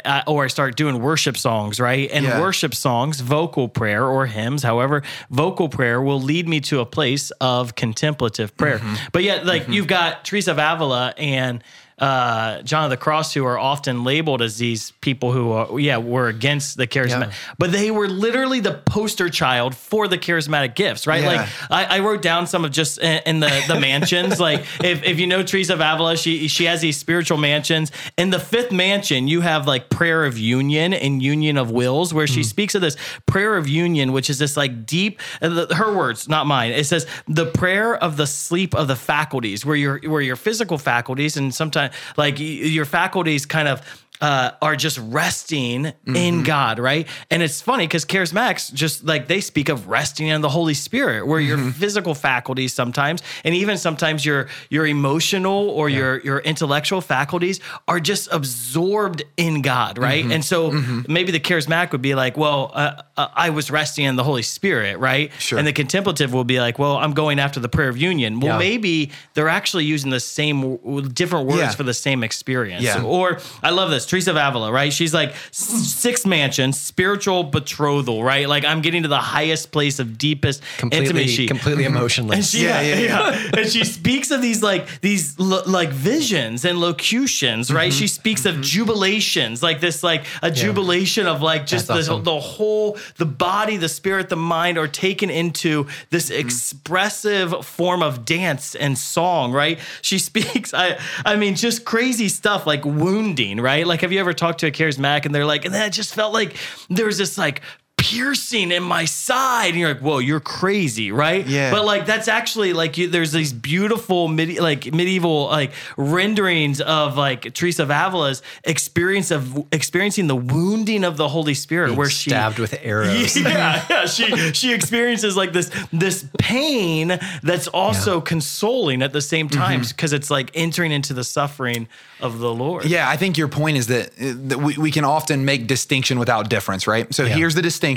[0.04, 2.10] uh, or I start doing worship songs, right?
[2.12, 2.40] And Yeah.
[2.40, 7.30] worship songs, vocal prayer or hymns, however, vocal prayer will lead me to a place
[7.40, 8.78] of contemplative prayer.
[8.78, 8.94] Mm-hmm.
[9.12, 11.62] But yet, like you've got Teresa of Avila and
[12.00, 15.98] uh, John of the Cross, who are often labeled as these people who, are, yeah,
[15.98, 17.54] were against the charismatic, Yeah.
[17.58, 21.22] but they were literally the poster child for the charismatic gifts, right?
[21.22, 21.28] Yeah.
[21.28, 24.40] Like I, I wrote down some of just in, in the the mansions.
[24.48, 27.92] like if, if you know Teresa of Avila, she she has these spiritual mansions.
[28.16, 32.26] In the fifth mansion, you have like prayer of union and union of wills, where
[32.26, 35.20] she speaks of this prayer of union, which is this like deep.
[35.42, 36.72] uh, Her words, not mine.
[36.72, 40.78] It says the prayer of the sleep of the faculties, where your where your physical
[40.78, 43.82] faculties and sometimes like your faculties kind of
[44.20, 46.16] uh, are just resting Mm-hmm.
[46.16, 47.06] in God, right?
[47.30, 51.26] And it's funny because charismatics just like they speak of resting in the Holy Spirit,
[51.26, 51.70] where your Mm-hmm.
[51.70, 58.00] physical faculties sometimes, and even sometimes your your emotional or your your intellectual faculties are
[58.00, 60.22] just absorbed in God, right?
[60.22, 60.32] Mm-hmm.
[60.32, 60.70] And so
[61.08, 64.42] maybe the charismatic would be like, well, uh, uh, I was resting in the Holy
[64.42, 65.30] Spirit, right?
[65.38, 65.58] Sure.
[65.58, 68.40] And the contemplative will be like, well, I'm going after the prayer of union.
[68.40, 68.58] Well, Yeah.
[68.58, 70.76] maybe they're actually using the same
[71.12, 71.70] different words Yeah.
[71.72, 72.82] for the same experience.
[72.84, 73.02] Yeah.
[73.02, 74.92] Or I love this, Teresa of Avila, right?
[74.92, 78.48] She's like s- sixth mansion, spiritual betrothal, right?
[78.48, 81.46] Like I'm getting to the highest place of deepest completely, intimacy.
[81.46, 82.50] completely And emotionless.
[82.50, 86.64] she, yeah, Yeah, yeah, yeah, and she speaks of these like these lo- like visions
[86.64, 87.92] and locutions, right?
[87.92, 87.98] Mm-hmm.
[88.00, 88.62] She speaks of mm-hmm.
[88.62, 92.24] jubilations, like this, like a jubilation of like just That's the, awesome.
[92.24, 96.40] the whole, the body, the spirit, the mind are taken into this mm-hmm.
[96.40, 99.78] expressive form of dance and song, right?
[100.02, 103.86] She speaks, I, I mean, just crazy stuff like wounding, right?
[103.86, 106.14] Like, have you ever talked to a charismatic and they're like, and then it just
[106.14, 106.56] felt like
[106.88, 107.62] there was this like
[108.00, 111.46] piercing in my side, and you're like, whoa, you're crazy, right?
[111.46, 111.70] Yeah.
[111.70, 117.16] But like that's actually like you, there's these beautiful midi- like medieval like renderings of
[117.16, 122.30] like Teresa of Avila's experience of experiencing the wounding of the Holy Spirit, where she
[122.30, 123.36] stabbed with arrows.
[123.40, 124.06] yeah, yeah.
[124.06, 129.60] She she experiences like this this pain that's also consoling at the same mm-hmm.
[129.60, 131.86] time because it's like entering into the suffering
[132.20, 132.84] of the Lord.
[132.84, 136.48] Yeah, I think your point is that, that we, we can often make distinction without
[136.48, 137.12] difference, right?
[137.14, 137.34] So Yeah.
[137.34, 137.89] here's the distinction.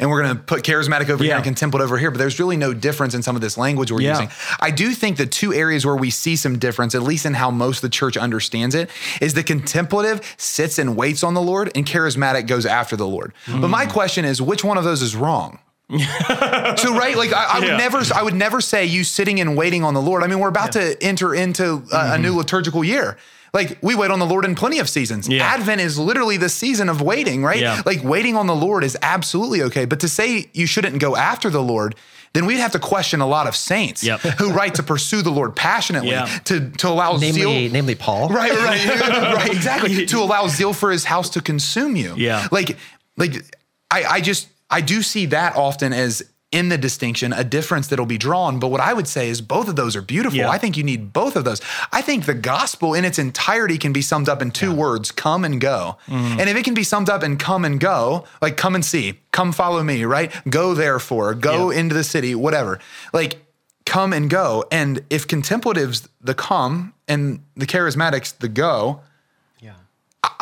[0.00, 2.56] And we're going to put charismatic over here and contemplative over here, but there's really
[2.56, 4.10] no difference in some of this language we're Yeah.
[4.12, 4.30] using.
[4.58, 7.50] I do think the two areas where we see some difference, at least in how
[7.52, 11.70] most of the church understands it, is the contemplative sits and waits on the Lord,
[11.76, 13.32] and charismatic goes after the Lord.
[13.46, 13.90] But my Mm.
[13.90, 15.58] question is, which one of those is wrong?
[15.98, 17.76] So right, like I, I would Yeah.
[17.76, 20.22] never, I would never say you sitting and waiting on the Lord.
[20.22, 22.22] I mean, we're about to enter into a, a mm-hmm.
[22.22, 23.16] new liturgical year.
[23.54, 25.28] Like we wait on the Lord in plenty of seasons.
[25.28, 25.44] Yeah.
[25.44, 27.60] Advent is literally the season of waiting, right?
[27.60, 27.82] Yeah.
[27.84, 29.84] Like waiting on the Lord is absolutely okay.
[29.84, 31.94] But to say you shouldn't go after the Lord,
[32.32, 34.20] then we'd have to question a lot of saints Yep.
[34.38, 36.26] who write to pursue the Lord passionately, Yeah.
[36.44, 37.72] to to allow namely, zeal.
[37.72, 38.28] namely Paul.
[38.32, 38.86] Right, right,
[39.34, 40.06] right, exactly.
[40.06, 42.14] to allow zeal for his house to consume you.
[42.16, 42.48] Yeah.
[42.50, 42.78] Like,
[43.18, 43.34] like
[43.90, 48.04] I, I just I do see that often as in the distinction, a difference that'll
[48.04, 48.58] be drawn.
[48.58, 50.38] But what I would say is both of those are beautiful.
[50.38, 50.50] Yeah.
[50.50, 51.62] I think you need both of those.
[51.92, 55.46] I think the gospel in its entirety can be summed up in two words come
[55.46, 55.96] and go.
[56.08, 56.40] Mm-hmm.
[56.40, 59.20] And if it can be summed up in come and go, like come and see,
[59.30, 60.30] come follow me, right?
[60.48, 61.78] Go therefore, go Yeah.
[61.80, 62.78] into the city, whatever.
[63.14, 63.38] Like
[63.86, 64.64] come and go.
[64.70, 69.08] And if contemplatives the come and the charismatics the go, Yeah.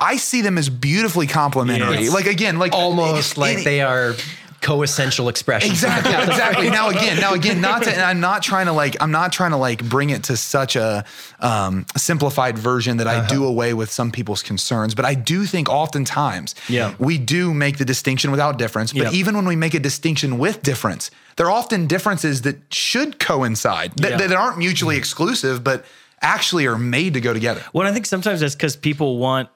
[0.01, 2.05] I see them as beautifully complementary.
[2.05, 2.13] Yes.
[2.15, 4.15] Like again, like Almost like any- they are
[4.63, 5.73] co-essential expressions.
[5.73, 6.69] Exactly, exactly.
[6.71, 9.53] Now again, now again, not to, and I'm not trying to like, I'm not trying
[9.53, 11.05] to like bring it to such a
[11.41, 14.95] um, simplified version that I do away with some people's concerns.
[14.95, 16.95] But I do think oftentimes, Yeah.
[16.99, 18.93] we do make the distinction without difference.
[18.93, 23.19] But even when we make a distinction with difference, there are often differences that should
[23.19, 24.17] coincide that, Yeah.
[24.19, 25.87] that aren't mutually exclusive, but
[26.21, 27.63] actually are made to go together.
[27.73, 29.49] Well, I think sometimes that's because people want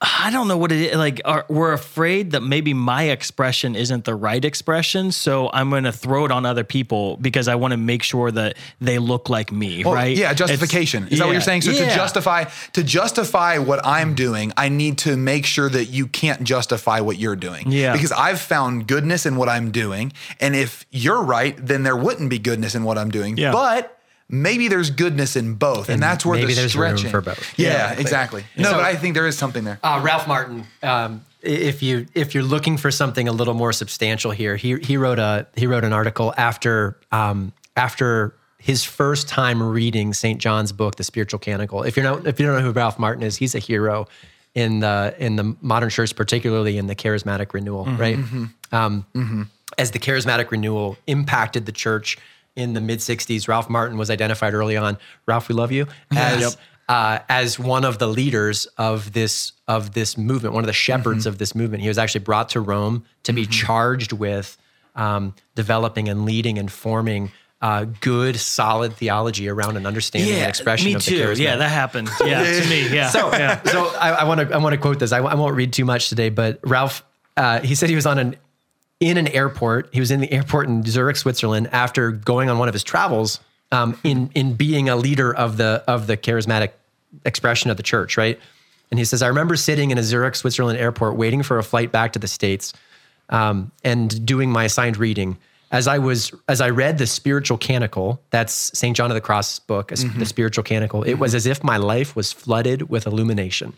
[0.00, 0.96] I don't know what it is.
[0.96, 5.10] Like, are, we're afraid that maybe my expression isn't the right expression.
[5.10, 8.30] So I'm going to throw it on other people because I want to make sure
[8.30, 10.16] that they look like me, Well, right?
[10.16, 11.08] Yeah, It's- justification.
[11.08, 11.62] Is that what you're saying?
[11.62, 16.06] So to justify to justify what I'm doing, I need to make sure that you
[16.06, 17.70] can't justify what you're doing.
[17.72, 17.92] Yeah.
[17.92, 22.30] Because I've found goodness in what I'm doing, and if you're right, then there wouldn't
[22.30, 23.36] be goodness in what I'm doing.
[23.36, 23.50] Yeah.
[23.50, 23.97] But
[24.28, 27.20] maybe there's goodness in both, and, And that's where maybe the there's room stretching for
[27.20, 27.58] both.
[27.58, 28.00] Yeah, Yeah.
[28.00, 28.44] exactly.
[28.56, 29.78] No, So- but I think there is something there.
[29.82, 30.66] Uh, Ralph Martin.
[30.82, 34.96] Um, if you if you're looking for something a little more substantial here, he he
[34.96, 40.40] wrote a he wrote an article after um, after his first time reading St.
[40.40, 41.84] John's book, The Spiritual Canticle.
[41.84, 44.08] If you're not if you don't know who Ralph Martin is, he's a hero
[44.56, 48.18] in the in the modern church, particularly in the charismatic renewal, right?
[48.72, 49.06] Um,
[49.78, 52.18] As the charismatic renewal impacted the church
[52.58, 54.98] in the mid '60s, Ralph Martin was identified early on.
[55.26, 55.86] Ralph, we love you.
[56.14, 56.52] As Yep.
[56.88, 61.20] uh, as one of the leaders of this of this movement, one of the shepherds
[61.24, 61.28] Mm-hmm.
[61.28, 61.82] of this movement.
[61.82, 64.56] He was actually brought to Rome to be charged with
[64.96, 70.86] um, developing and leading and forming uh, good, solid theology around an understanding and expression
[70.86, 71.24] me of the too.
[71.24, 71.38] charismatic.
[71.40, 72.08] Yeah, that happened.
[72.24, 72.88] Yeah, to me.
[72.94, 73.10] Yeah.
[73.10, 73.62] So, yeah.
[73.64, 75.12] so I want to I want to quote this.
[75.12, 77.04] I, I won't read too much today, but Ralph
[77.36, 78.36] uh, he said he was on an
[79.00, 79.88] in an airport.
[79.92, 83.40] He was in the airport in Zurich, Switzerland, after going on one of his travels.
[83.70, 86.70] Um, in in being a leader of the of the charismatic
[87.26, 88.40] expression of the church, right?
[88.90, 91.92] And he says, I remember sitting in a Zurich, Switzerland airport, waiting for a flight
[91.92, 92.72] back to the states,
[93.28, 95.36] um, and doing my assigned reading.
[95.70, 99.58] As I was, as I read the spiritual canticle, that's Saint John of the Cross
[99.58, 101.02] book, the spiritual canticle.
[101.02, 103.74] It was as if my life was flooded with illumination.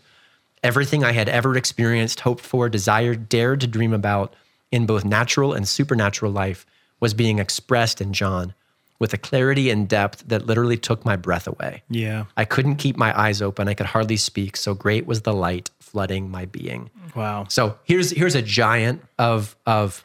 [0.63, 4.33] Everything I had ever experienced, hoped for, desired, dared to dream about
[4.71, 6.65] in both natural and supernatural life
[6.99, 8.53] was being expressed in John
[8.99, 11.81] with a clarity and depth that literally took my breath away.
[11.89, 12.25] Yeah.
[12.37, 13.67] I couldn't keep my eyes open.
[13.67, 14.55] I could hardly speak.
[14.55, 16.91] So great was the light flooding my being.
[17.15, 17.45] Wow.
[17.49, 20.03] So here's here's a giant of of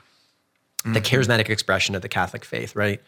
[0.82, 0.98] the mm-hmm.
[0.98, 3.02] charismatic expression of the Catholic faith, right?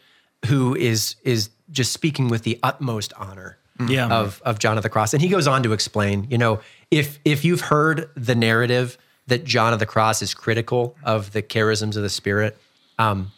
[0.45, 3.91] Who is is just speaking with the utmost honor mm-hmm.
[3.91, 4.07] Yeah.
[4.09, 5.13] of of John of the Cross.
[5.13, 6.59] And he goes on to explain, you know,
[6.91, 8.97] if if you've heard the narrative
[9.29, 12.57] that John of the Cross is critical of the charisms of the Spirit,
[12.97, 13.31] um,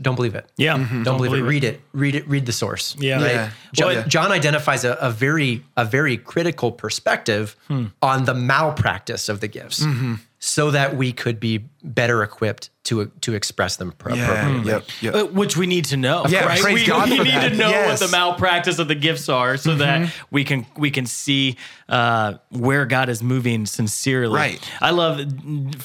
[0.00, 0.48] don't believe it.
[0.56, 0.78] Yeah.
[0.78, 1.02] Mm-hmm.
[1.02, 1.46] Don't, believe, it.
[1.46, 1.80] Read it.
[1.92, 2.26] Read it.
[2.26, 2.96] Read the source.
[2.98, 3.16] Yeah.
[3.16, 3.32] Right?
[3.32, 3.50] Yeah.
[3.74, 4.04] John, Yeah.
[4.06, 7.86] John identifies a, a very a very critical perspective hmm.
[8.00, 10.14] on the malpractice of the gifts, mm-hmm.
[10.38, 14.24] so that we could be better equipped to to express them pro- Yeah.
[14.24, 14.72] appropriately.
[14.72, 14.84] Yep.
[15.02, 15.14] Yep.
[15.14, 16.60] Uh, Which we need to know, Yeah, right?
[16.60, 17.48] praise we, God we for need that.
[17.50, 18.00] to know Yes.
[18.00, 21.56] what the malpractice of the gifts are, so that we can we can see
[21.88, 24.34] uh, where God is moving sincerely.
[24.34, 24.70] Right.
[24.80, 25.20] I love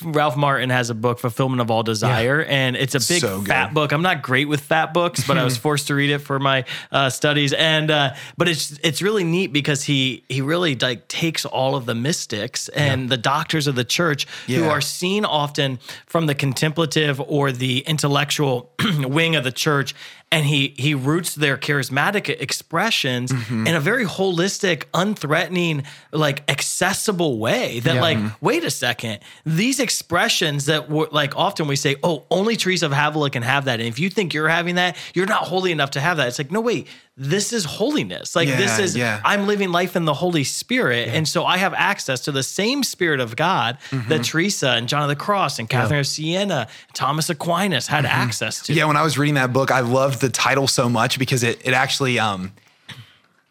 [0.03, 3.47] Ralph Martin has a book, Fulfillment of All Desire, and it's a big So good.
[3.47, 3.91] fat book.
[3.91, 6.65] I'm not great with fat books, but I was forced to read it for my
[6.91, 11.45] uh, studies, and uh, but it's it's really neat because he he really like takes
[11.45, 16.26] all of the mystics and the doctors of the church who are seen often from
[16.26, 19.93] the contemplative or the intellectual wing of the church
[20.32, 23.68] and he he roots their charismatic expressions Mm-hmm.
[23.68, 28.46] in a very holistic unthreatening like accessible way that like Mm-hmm.
[28.46, 32.92] wait a second these expressions that were like often we say oh only Teresa of
[32.94, 35.92] Avila can have that and if you think you're having that you're not holy enough
[35.92, 36.88] to have that it's like no wait
[37.20, 39.20] this is holiness like this is yeah.
[39.26, 41.08] I'm living life in the Holy Spirit.
[41.10, 44.10] And so I have access to the same Spirit of God Mm-hmm.
[44.10, 48.62] that Teresa and John of the Cross and Catherine of Siena, Thomas Aquinas had access
[48.63, 48.72] to.
[48.72, 48.78] Mm-hmm.
[48.80, 51.62] Yeah, when I was reading that book, I loved the title so much because it
[51.65, 52.51] it actually um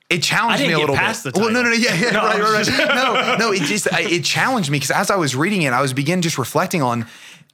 [0.09, 1.16] it challenged me a little bit.
[1.16, 2.88] the Well, no, no, no, yeah, yeah, No, right, right, right.
[2.94, 5.92] no, no, it just it challenged me because as I was reading it, I was
[5.92, 7.07] begin just reflecting on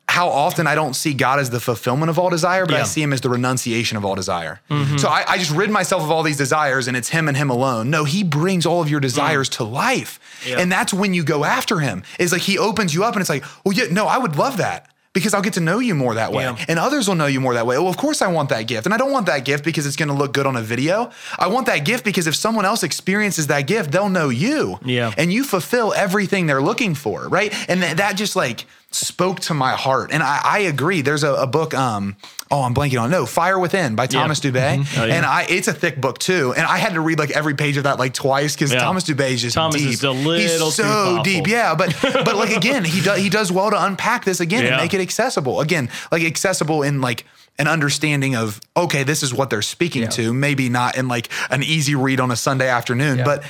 [0.09, 3.01] how often I don't see God as the fulfillment of all desire, but I see
[3.01, 4.61] Him as the renunciation of all desire.
[4.99, 7.49] So I, I just rid myself of all these desires, and it's Him and Him
[7.49, 7.89] alone.
[7.89, 10.59] No, He brings all of your desires to life, Yeah.
[10.59, 12.03] and that's when you go after Him.
[12.19, 14.59] It's like He opens you up, and it's like, well, yeah, no, I would love
[14.59, 14.92] that.
[15.15, 16.45] Because I'll get to know you more that way.
[16.45, 16.65] Yeah.
[16.69, 17.77] And others will know you more that way.
[17.77, 18.87] Well, of course I want that gift.
[18.87, 21.11] And I don't want that gift because it's going to look good on a video.
[21.39, 24.79] I want that gift because if someone else experiences that gift, they'll know you.
[24.85, 25.13] Yeah.
[25.19, 27.53] And you fulfill everything they're looking for, right?
[27.69, 30.11] And th- that just like spoke to my heart.
[30.13, 31.01] And I, I agree.
[31.03, 32.17] There's a, a book, um,
[32.51, 33.11] oh, I'm blanking on.
[33.11, 34.87] No, Fire Within by Thomas Dubay.
[34.99, 35.15] Oh, yeah.
[35.15, 36.53] And I it's a thick book too.
[36.57, 38.81] And I had to read like every page of that like twice because Yeah.
[38.81, 39.91] Thomas Dubay is just Thomas deep.
[39.91, 41.47] is a little He's so deep.
[41.47, 41.75] Yeah.
[41.75, 44.73] But but like again, he does he does well to unpack this again Yeah.
[44.73, 45.61] and make it accessible.
[45.61, 47.25] Again, like accessible in like
[47.59, 50.33] an understanding of okay, this is what they're speaking to.
[50.33, 53.45] Maybe not in like an easy read on a Sunday afternoon, but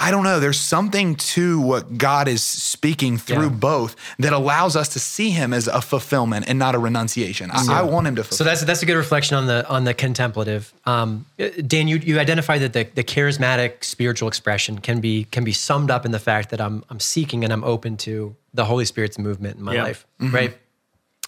[0.00, 0.38] I don't know.
[0.38, 3.70] There's something to what God is speaking through Yeah.
[3.70, 7.50] both that allows us to see Him as a fulfillment and not a renunciation.
[7.52, 8.38] I, I want Him to fulfill.
[8.38, 10.72] So that's that's a good reflection on the on the contemplative.
[10.86, 11.26] Um,
[11.66, 15.90] Dan, you you identify that the, the charismatic spiritual expression can be can be summed
[15.90, 19.18] up in the fact that I'm I'm seeking and I'm open to the Holy Spirit's
[19.18, 19.82] movement in my Yeah.
[19.82, 20.56] life, right?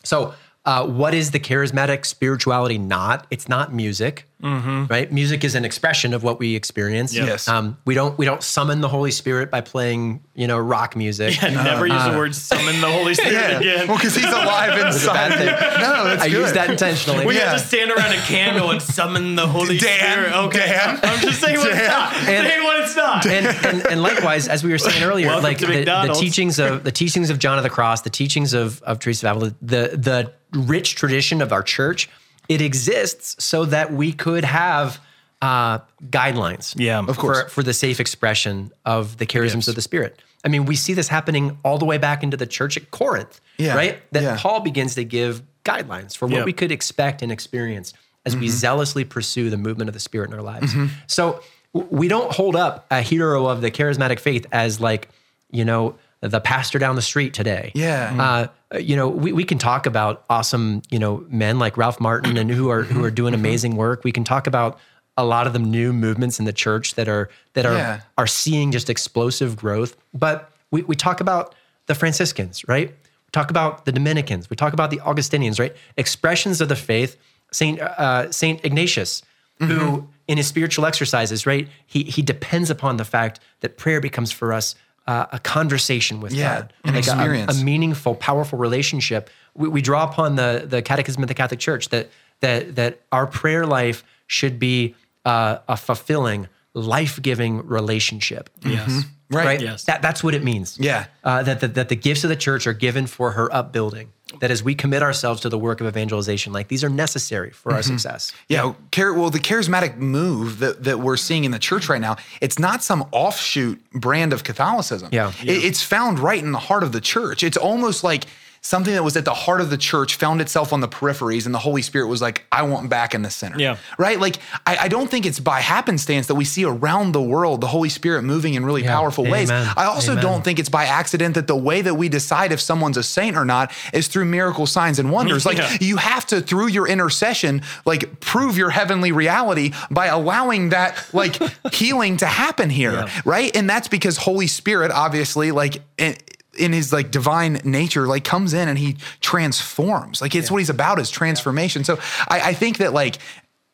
[0.05, 0.33] So,
[0.65, 2.79] uh, what is the charismatic spirituality?
[2.79, 5.11] Not it's not music, right?
[5.13, 7.15] Music is an expression of what we experience.
[7.15, 7.49] Yes.
[7.49, 11.43] Um, we don't we don't summon the Holy Spirit by playing you know rock music.
[11.43, 13.59] And never use the word summon the Holy Spirit yeah.
[13.59, 13.89] again.
[13.89, 15.35] Well, because He's alive inside.
[15.37, 15.47] thing.
[15.47, 16.39] No, that's I good.
[16.41, 17.27] use that intentionally.
[17.27, 17.51] we Yeah.
[17.51, 20.33] have to stand around a candle and summon the Holy Dan, Spirit.
[20.47, 22.15] Okay, Dan, I'm just saying what it's not.
[22.17, 23.27] And- saying what it's not.
[23.27, 26.85] and, and and likewise, as we were saying earlier, Welcome like the, the teachings of
[26.85, 29.97] the teachings of John of the Cross, the teachings of of Teresa of Avila, the
[29.97, 32.09] the rich tradition of our church,
[32.51, 35.01] it exists so that we could have
[35.41, 35.79] uh,
[36.11, 36.75] guidelines.
[36.77, 37.45] Yeah, of course.
[37.45, 40.21] for, for the safe expression of the charisms of the Spirit.
[40.45, 43.41] I mean, we see this happening all the way back into the church at Corinth,
[43.57, 44.03] Yeah, right?
[44.13, 44.37] That yeah.
[44.39, 46.45] Paul begins to give guidelines for what Yeah.
[46.45, 47.93] we could expect and experience
[48.27, 48.41] as Mm-hmm.
[48.43, 50.75] we zealously pursue the movement of the Spirit in our lives.
[51.07, 51.43] So
[51.75, 55.09] w- we don't hold up a hero of the charismatic faith as like,
[55.51, 57.73] you know, the pastor down the street today.
[57.75, 58.49] Yeah.
[58.73, 62.37] Uh, you know, we, we can talk about awesome, you know, men like Ralph Martin
[62.37, 63.41] and who are who are doing Mm-hmm.
[63.45, 64.05] amazing work.
[64.05, 64.79] We can talk about
[65.17, 68.01] a lot of the new movements in the church that are that are Yeah.
[68.19, 69.97] are seeing just explosive growth.
[70.15, 71.55] But we, we talk about
[71.87, 72.89] the Franciscans, right?
[72.91, 74.51] We talk about the Dominicans.
[74.51, 75.75] We talk about the Augustinians, right?
[75.97, 77.17] Expressions of the faith.
[77.53, 79.23] Saint uh, Saint Ignatius,
[79.59, 81.67] who in his spiritual exercises, right?
[81.87, 84.75] He he depends upon the fact that prayer becomes for us
[85.07, 87.61] uh, a conversation with Yeah, God, an like a- experience.
[87.61, 89.31] a, meaningful, powerful relationship.
[89.55, 92.09] We, we draw upon the the Catechism of the Catholic Church that
[92.41, 98.51] that that our prayer life should be uh, a fulfilling, life giving relationship.
[98.65, 99.05] yes.
[99.33, 99.61] Right.
[99.63, 99.85] Yes.
[99.85, 100.77] That that's what it means.
[100.81, 101.07] Yeah.
[101.23, 104.11] Uh, that, that that the gifts of the church are given for her upbuilding.
[104.39, 107.71] That as we commit ourselves to the work of evangelization, like these are necessary for
[107.71, 107.77] Mm-hmm.
[107.77, 108.33] our success.
[108.49, 112.59] Yeah, well, the charismatic move that, that we're seeing in the church right now, it's
[112.59, 115.09] not some offshoot brand of Catholicism.
[115.13, 115.33] Yeah.
[115.43, 117.43] It- it's found right in the heart of the church.
[117.43, 118.25] It's almost like
[118.63, 121.55] something that was at the heart of the church found itself on the peripheries, and
[121.55, 123.59] the Holy Spirit was like, I want back in the center.
[123.59, 123.77] Yeah.
[123.99, 124.21] Right?
[124.21, 127.67] Like, I, I don't think it's by happenstance that we see around the world the
[127.69, 128.95] Holy Spirit moving in really Yeah.
[128.95, 129.51] powerful ways.
[129.51, 130.25] I also Amen.
[130.25, 133.37] don't think it's by accident that the way that we decide if someone's a saint
[133.37, 135.47] or not is through miracle signs and wonders.
[135.47, 135.77] Like, Yeah.
[135.81, 141.39] you have to through your intercession like prove your heavenly reality by allowing that like
[141.73, 146.15] healing to happen here right and that's because holy spirit obviously like eh,
[146.59, 150.21] in, his like divine nature like comes in and he transforms.
[150.21, 151.85] Like it's what he's about is transformation.
[151.85, 153.19] So I, I think that like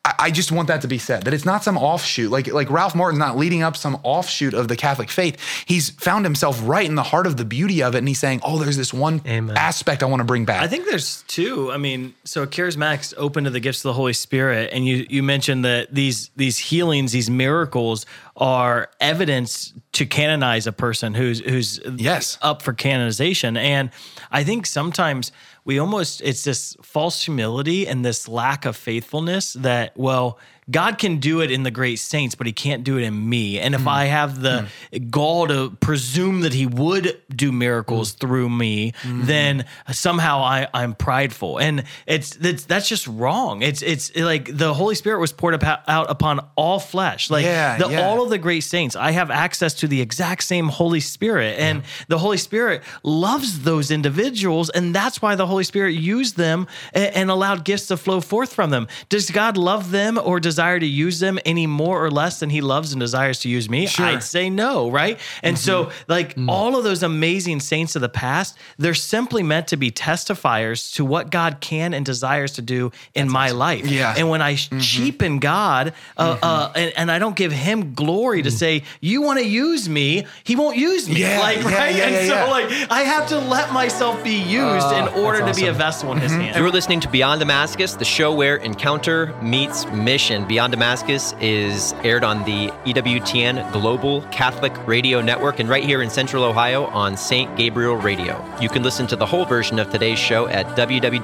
[0.07, 2.69] I- I just want that to be said that it's not some offshoot like like
[2.69, 5.37] Ralph Martin's not leading up some offshoot of the Catholic faith.
[5.65, 8.39] He's found himself right in the heart of the beauty of it, and he's saying,
[8.43, 9.57] "Oh, there's this one Amen.
[9.57, 11.71] aspect I want to bring back." I think there's two.
[11.71, 15.21] I mean, so charismatics open to the gifts of the Holy Spirit, and you you
[15.23, 18.05] mentioned that these these healings, these miracles,
[18.37, 22.37] are evidence to canonize a person who's who's Yes.
[22.41, 23.57] up for canonization.
[23.57, 23.89] And
[24.31, 25.31] I think sometimes
[25.67, 30.39] we almost it's this false humility and this lack of faithfulness that well.
[30.69, 33.59] God can do it in the great saints, but he can't do it in me.
[33.59, 34.67] And if I have the
[35.09, 41.59] gall to presume that he would do miracles through me, then somehow I, I'm prideful.
[41.59, 43.61] And it's that's, that's just wrong.
[43.61, 47.29] It's it's like the Holy Spirit was poured up, out upon all flesh.
[47.29, 48.05] Like Yeah, the, yeah.
[48.05, 51.57] all of the great saints, I have access to the exact same Holy Spirit.
[51.59, 54.69] And the Holy Spirit loves those individuals.
[54.69, 58.53] And that's why the Holy Spirit used them and, and allowed gifts to flow forth
[58.53, 58.87] from them.
[59.09, 62.61] Does God love them or desire to use them any more or less than he
[62.61, 63.85] loves and desires to use me?
[63.85, 64.07] Sure.
[64.07, 65.19] I'd say no, right?
[65.43, 66.11] And so, mm-hmm.
[66.11, 66.49] like mm.
[66.49, 71.05] all of those amazing saints of the past, they're simply meant to be testifiers to
[71.05, 73.85] what God can and desires to do in my life.
[73.85, 74.15] Yeah.
[74.17, 74.79] And when I mm-hmm.
[74.79, 76.79] cheapen God uh, uh, mm-hmm.
[76.79, 78.57] and, and I don't give him glory to mm.
[78.57, 81.21] say, you want to use me, he won't use me.
[81.21, 81.95] Yeah, like, yeah, right?
[81.95, 82.45] yeah, and yeah, so, yeah.
[82.45, 86.11] like, I have to let myself be oh, used in order to be a vessel
[86.13, 86.55] in his hand.
[86.57, 90.46] You're listening to Beyond Damascus, the show where encounter meets mission.
[90.47, 96.09] Beyond Damascus is aired on the EWTN Global Catholic Radio Network and right here in
[96.09, 97.55] Central Ohio on St.
[97.57, 98.41] Gabriel Radio.
[98.61, 101.21] You can listen to the whole version of today's show at www.ewtn.com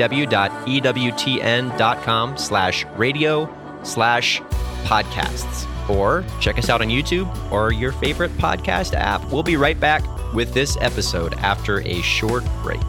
[2.38, 4.42] slash radio slash
[4.84, 5.90] podcasts.
[5.90, 9.24] Or check us out on YouTube or your favorite podcast app.
[9.32, 12.82] We'll be right back with this episode after a short break.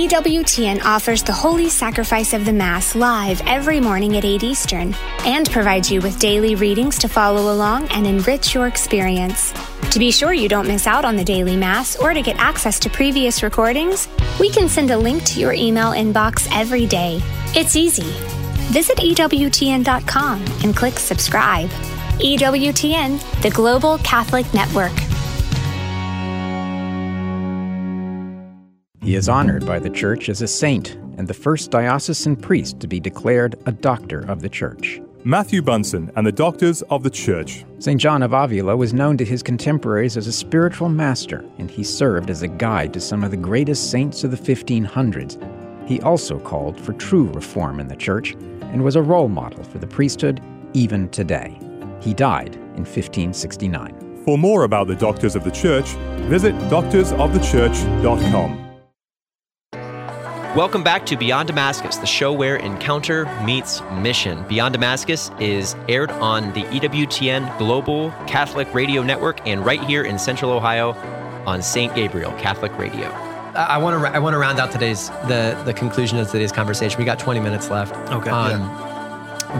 [0.00, 4.94] EWTN offers the Holy Sacrifice of the Mass live every morning at 8 Eastern
[5.26, 9.52] and provides you with daily readings to follow along and enrich your experience.
[9.90, 12.78] To be sure you don't miss out on the daily Mass or to get access
[12.80, 14.08] to previous recordings,
[14.40, 17.20] we can send a link to your email inbox every day.
[17.54, 18.10] It's easy.
[18.72, 21.68] Visit EWTN.com and click subscribe.
[22.20, 25.09] EWTN, the Global Catholic Network.
[29.10, 32.86] He is honored by the Church as a saint and the first diocesan priest to
[32.86, 35.00] be declared a doctor of the Church.
[35.24, 37.64] Matthew Bunson and the Doctors of the Church.
[37.80, 38.00] St.
[38.00, 42.30] John of Avila was known to his contemporaries as a spiritual master, and he served
[42.30, 45.88] as a guide to some of the greatest saints of the 1500s.
[45.88, 49.78] He also called for true reform in the Church and was a role model for
[49.78, 50.40] the priesthood
[50.72, 51.58] even today.
[52.00, 54.22] He died in 1569.
[54.24, 55.88] For more about the Doctors of the Church,
[56.28, 58.69] visit doctorsofthechurch.com.
[60.56, 64.44] Welcome back to Beyond Damascus, the show where encounter meets mission.
[64.48, 70.18] Beyond Damascus is aired on the EWTN Global Catholic Radio Network and right here in
[70.18, 70.94] Central Ohio
[71.46, 71.94] on St.
[71.94, 73.10] Gabriel Catholic Radio.
[73.54, 76.98] I want to I want to round out today's the the conclusion of today's conversation.
[76.98, 77.94] We got 20 minutes left.
[78.10, 78.30] Okay.
[78.30, 78.60] On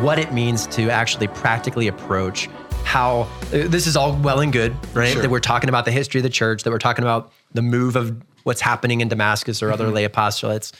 [0.03, 2.49] what it means to actually practically approach
[2.83, 5.13] how uh, this is all well and good, right?
[5.13, 5.23] Sure.
[5.23, 7.95] That we're talking about the history of the church, that we're talking about the move
[7.95, 8.21] of
[8.51, 9.95] what's happening in Damascus or other Mm-hmm.
[9.95, 10.73] lay apostolates.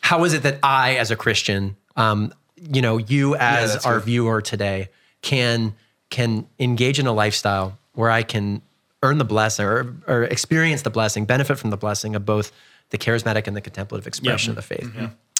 [0.00, 3.98] How is it that I, as a Christian, um, you know, you as that's our
[3.98, 4.06] good.
[4.06, 4.88] viewer today,
[5.20, 5.74] can
[6.08, 8.62] can engage in a lifestyle where I can
[9.02, 12.52] earn the blessing or, or experience the blessing, benefit from the blessing of both
[12.88, 14.90] the charismatic and the contemplative expression of the faith.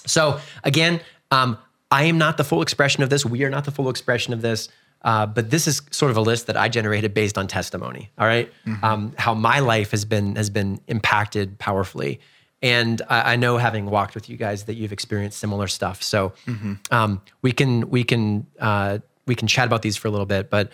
[0.06, 1.00] So again,
[1.30, 1.56] um,
[1.90, 3.24] I am not the full expression of this.
[3.24, 4.68] We are not the full expression of this.
[5.02, 8.10] Uh, but this is sort of a list that I generated based on testimony.
[8.18, 8.52] All right?
[8.82, 12.20] um, how my life has been has been impacted powerfully,
[12.62, 16.02] and I, I know having walked with you guys that you've experienced similar stuff.
[16.02, 16.32] So
[16.90, 20.50] um, we can we can uh, we can chat about these for a little bit.
[20.50, 20.70] But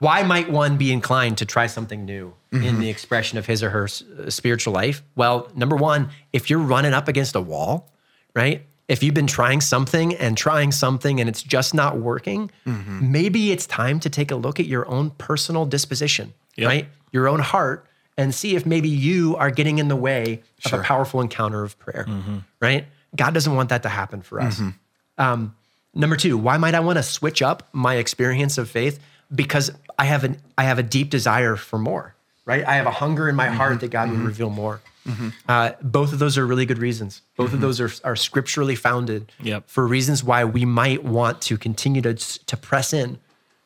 [0.00, 3.70] why might one be inclined to try something new in the expression of his or
[3.70, 5.02] her s- uh, spiritual life?
[5.16, 7.92] Well, number one, if you're running up against a wall,
[8.34, 8.64] right?
[8.88, 13.12] If you've been trying something and trying something and it's just not working, mm-hmm.
[13.12, 16.86] maybe it's time to take a look at your own personal disposition, right?
[17.12, 17.86] Your own heart
[18.16, 21.78] and see if maybe you are getting in the way of a powerful encounter of
[21.78, 22.38] prayer, mm-hmm.
[22.60, 22.86] right?
[23.14, 24.58] God doesn't want that to happen for us.
[24.58, 25.22] Mm-hmm.
[25.22, 25.54] Um,
[25.94, 28.98] number two, why might I want to switch up my experience of faith?
[29.34, 32.14] Because I have an I have a deep desire for more,
[32.44, 32.66] right?
[32.66, 34.80] I have a hunger in my heart that God would reveal more.
[35.08, 35.28] Mm-hmm.
[35.48, 37.22] Uh, both of those are really good reasons.
[37.36, 37.62] Both of mm-hmm.
[37.62, 39.64] those are, are scripturally founded Yep.
[39.66, 43.18] for reasons why we might want to continue to to press in,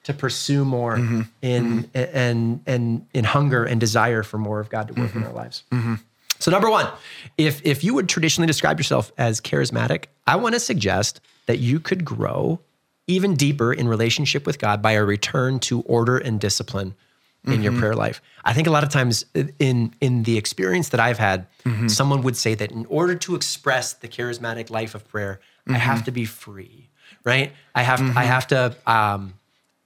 [0.04, 1.22] to pursue more mm-hmm.
[1.42, 5.32] in and and in hunger and desire for more of God to work in our
[5.32, 5.64] lives.
[6.38, 6.88] So number one,
[7.38, 11.78] if if you would traditionally describe yourself as charismatic, I want to suggest that you
[11.78, 12.60] could grow
[13.06, 16.94] even deeper in relationship with God by a return to order and discipline
[17.44, 18.22] in your prayer life.
[18.44, 19.24] I think a lot of times
[19.58, 21.46] in in the experience that I've had,
[21.88, 26.04] someone would say that in order to express the charismatic life of prayer, I have
[26.04, 26.88] to be free,
[27.24, 27.52] right?
[27.74, 29.34] I have I have to um,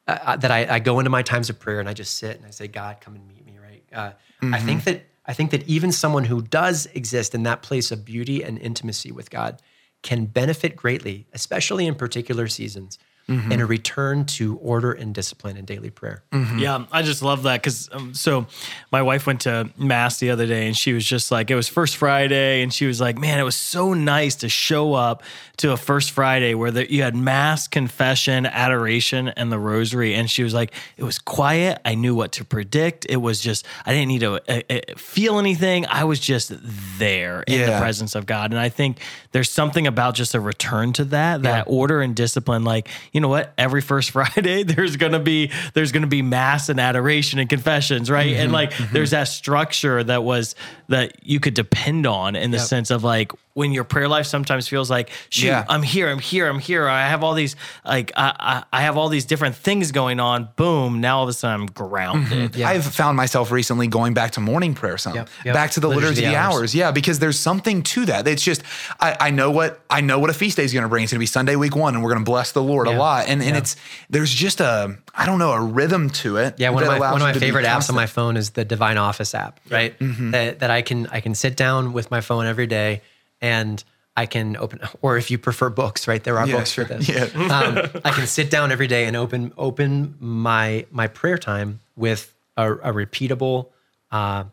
[0.06, 2.46] uh, that I, I go into my times of prayer and I just sit and
[2.46, 3.82] I say, God, come and meet me, right?
[3.92, 7.90] Uh, I think that I think that even someone who does exist in that place
[7.90, 9.60] of beauty and intimacy with God
[10.02, 12.98] can benefit greatly, especially in particular seasons,
[13.28, 16.22] in a return to order and discipline and daily prayer.
[16.58, 18.46] Yeah, I just love that because um, so
[18.92, 21.68] my wife went to mass the other day and she was just like, it was
[21.68, 25.24] First Friday, and she was like, man, it was so nice to show up
[25.56, 30.30] to a First Friday where the, you had mass, confession, adoration, and the rosary, and
[30.30, 31.80] she was like, it was quiet.
[31.84, 33.06] I knew what to predict.
[33.08, 35.86] It was just I didn't need to uh, uh, feel anything.
[35.86, 36.52] I was just
[36.98, 39.00] there in the presence of God, and I think
[39.32, 42.62] there's something about just a return to that, that order and discipline.
[42.62, 46.78] Like you know what, every First Friday there's gonna be there's gonna be mass and
[46.78, 48.30] adoration and confessions, right?
[48.30, 50.54] Mm-hmm, and like there's that structure that was
[50.88, 54.68] that you could depend on in the sense of like when your prayer life sometimes
[54.68, 55.64] feels like, shoot, Yeah.
[55.66, 56.86] I'm here, I'm here, I'm here.
[56.86, 57.56] I have all these
[57.86, 58.34] like I,
[58.72, 60.50] I I have all these different things going on.
[60.56, 61.00] Boom!
[61.00, 62.54] Now all of a sudden I'm grounded.
[62.54, 65.54] yeah I've found myself recently going back to morning prayer some, Yep, yep.
[65.54, 66.54] back to the Liturgy liturgy, of the hours.
[66.56, 66.74] hours.
[66.74, 68.28] Yeah, because there's something to that.
[68.28, 68.62] It's just
[69.00, 71.04] I, I know what I know what a feast day is going to bring.
[71.04, 72.90] It's going to be Sunday week one, and we're going to bless the Lord a
[72.90, 72.98] Yeah.
[73.06, 73.28] Lot.
[73.28, 73.58] And and Yeah.
[73.58, 73.76] it's
[74.10, 76.54] there's just a I don't know a rhythm to it.
[76.58, 78.98] Yeah, one of my one of my favorite apps on my phone is the Divine
[78.98, 79.94] Office app, right?
[79.98, 83.02] That, that I can I can sit down with my phone every day
[83.40, 83.82] and
[84.18, 86.22] I can open, or if you prefer books, right?
[86.24, 86.86] There are Yeah, books sure.
[86.86, 87.08] for this.
[87.08, 87.24] Yeah.
[87.56, 92.32] um, I can sit down every day and open open my my prayer time with
[92.56, 93.68] a, a repeatable
[94.10, 94.44] uh,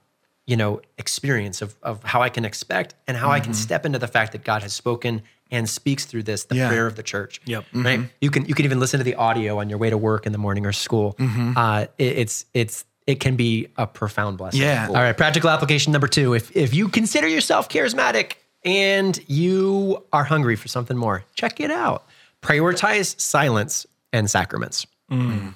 [0.45, 3.61] you know, experience of of how I can expect and how I can mm-hmm.
[3.61, 5.21] step into the fact that God has spoken
[5.51, 6.67] and speaks through this, the Yeah.
[6.67, 7.39] prayer of the church.
[7.45, 7.65] Yep.
[7.73, 7.99] Right.
[7.99, 8.07] Mm-hmm.
[8.21, 10.31] You can you can even listen to the audio on your way to work in
[10.31, 11.15] the morning or school.
[11.19, 11.57] Mm-hmm.
[11.57, 14.61] Uh, it, it's it's it can be a profound blessing.
[14.61, 14.87] Yeah.
[14.87, 15.15] All right.
[15.15, 16.33] Practical application number two.
[16.33, 18.33] If if you consider yourself charismatic
[18.65, 22.05] and you are hungry for something more, check it out.
[22.41, 24.85] Prioritize silence and sacraments.
[25.11, 25.53] All right,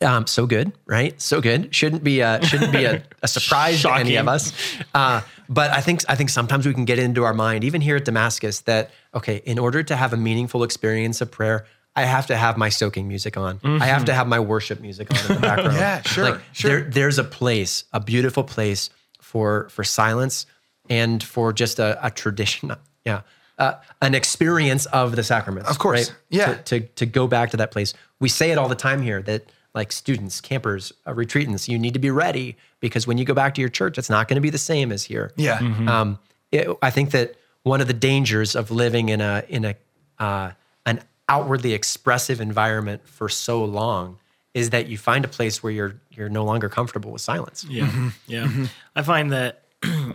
[0.00, 1.20] Um, so good, right?
[1.20, 1.74] So good.
[1.74, 4.52] Shouldn't be a, shouldn't be a, a surprise to any of us.
[4.94, 7.96] Uh, but I think I think sometimes we can get into our mind, even here
[7.96, 12.26] at Damascus, that okay, in order to have a meaningful experience of prayer, I have
[12.28, 13.60] to have my soaking music on.
[13.64, 15.76] I have to have my worship music on in the background.
[15.76, 16.70] Yeah, sure, Like, sure.
[16.82, 20.46] There, there's a place, a beautiful place for for silence
[20.88, 22.72] and for just a, a tradition.
[23.04, 23.20] Yeah.
[23.56, 25.70] Uh, an experience of the sacraments.
[25.70, 26.10] Of course.
[26.10, 26.18] right?
[26.28, 26.54] Yeah.
[26.54, 27.94] To, to to go back to that place.
[28.18, 31.92] We say it all the time here that like students, campers, uh, retreatants, you need
[31.92, 34.40] to be ready because when you go back to your church, it's not going to
[34.40, 35.32] be the same as here.
[35.36, 35.58] Yeah.
[35.86, 36.18] Um,
[36.50, 39.74] it, I think that one of the dangers of living in a in a
[40.18, 40.52] uh,
[40.86, 44.18] an outwardly expressive environment for so long
[44.54, 47.64] is that you find a place where you're you're no longer comfortable with silence.
[47.68, 48.66] Yeah, yeah.
[48.94, 49.65] I find that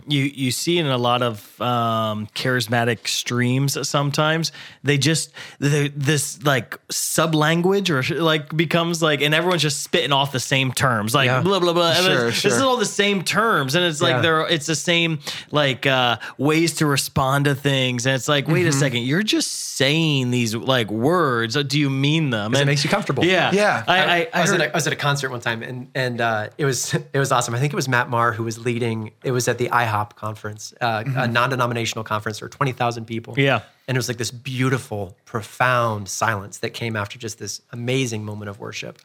[0.06, 6.78] you you see in a lot of um, charismatic streams sometimes they just this like
[6.90, 11.26] sub language or like becomes like and everyone's just spitting off the same terms like
[11.26, 11.40] Yeah.
[11.42, 11.92] blah blah blah.
[11.92, 14.20] And Sure, This is all the same terms and it's like Yeah.
[14.22, 15.20] they're it's the same
[15.50, 18.68] like uh, ways to respond to things and it's like wait Mm-hmm.
[18.68, 22.54] a second you're just saying these like words do you mean them?
[22.54, 23.24] it makes you comfortable.
[23.24, 23.84] Yeah, Yeah.
[23.86, 25.62] I I, I I was, heard, at a, I was at a concert one time,
[25.62, 27.54] and and uh, it was it was awesome.
[27.54, 29.12] I think it was Matt Maher who was leading.
[29.24, 33.34] It was at the IHOP conference, uh, a non-denominational conference for twenty thousand people.
[33.36, 33.60] Yeah.
[33.88, 38.48] and it was like this beautiful, profound silence that came after just this amazing moment
[38.50, 38.98] of worship.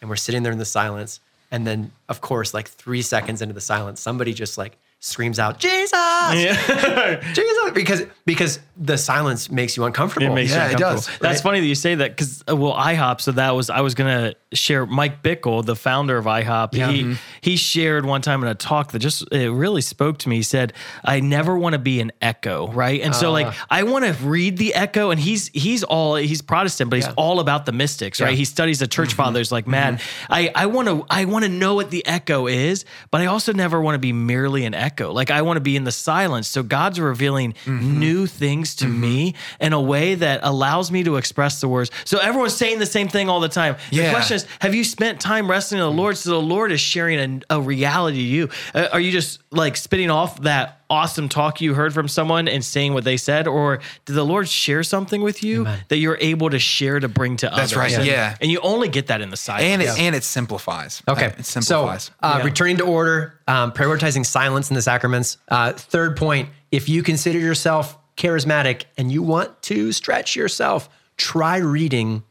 [0.00, 1.20] And we're sitting there in the silence,
[1.50, 5.58] and then of course, like three seconds into the silence, somebody just like screams out,
[5.58, 7.20] "Jesus!" yeah.
[7.34, 10.32] Jesus, because because the silence makes you uncomfortable.
[10.32, 11.06] It makes Yeah, you it does.
[11.06, 11.40] That's Right?
[11.42, 13.20] funny that you say that because well, IHOP.
[13.20, 16.74] So that was I was gonna share Mike Bickle, the founder of IHOP.
[16.74, 16.90] Yeah.
[16.90, 17.12] He Mm-hmm.
[17.40, 20.36] he shared one time in a talk that just it really spoke to me.
[20.36, 20.72] He said,
[21.04, 23.66] "I never want to be an echo, right?" And so like Ah.
[23.70, 27.14] I want to read the echo, and he's he's all he's Protestant, but he's Yeah.
[27.16, 28.30] all about the mystics, right?
[28.30, 28.36] Yeah.
[28.36, 28.90] He studies the Mm-hmm.
[28.90, 30.00] church fathers like mad.
[30.30, 33.52] I I want to I want to know what the echo is, but I also
[33.52, 35.12] never want to be merely an echo.
[35.12, 36.48] Like I want to be in the silence.
[36.48, 37.98] So God's revealing Mm-hmm.
[37.98, 41.90] new things to me in a way that allows me to express the words.
[42.04, 43.76] So everyone's saying the same thing all the time.
[43.90, 46.16] The question is, have you spent time wrestling in the Lord?
[46.16, 48.48] So the Lord is sharing a, a reality to you.
[48.74, 52.64] Uh, are you just like spitting off that awesome talk you heard from someone and
[52.64, 56.50] saying what they said, or did the Lord share something with you that you're able
[56.50, 57.70] to share to bring to others?
[57.70, 58.36] That's right, And- yeah.
[58.40, 59.64] And you only get that in the silence.
[59.64, 61.02] and it and it simplifies.
[61.08, 61.32] Okay.
[61.38, 62.04] it simplifies.
[62.04, 62.44] So, uh, Yeah.
[62.44, 65.38] returning to order, um, prioritizing silence in the sacraments.
[65.48, 71.56] Uh, third point: if you consider yourself charismatic and you want to stretch yourself, try
[71.56, 72.22] reading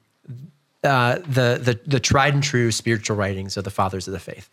[0.84, 4.49] uh, the the the tried and true spiritual writings of the fathers of the faith.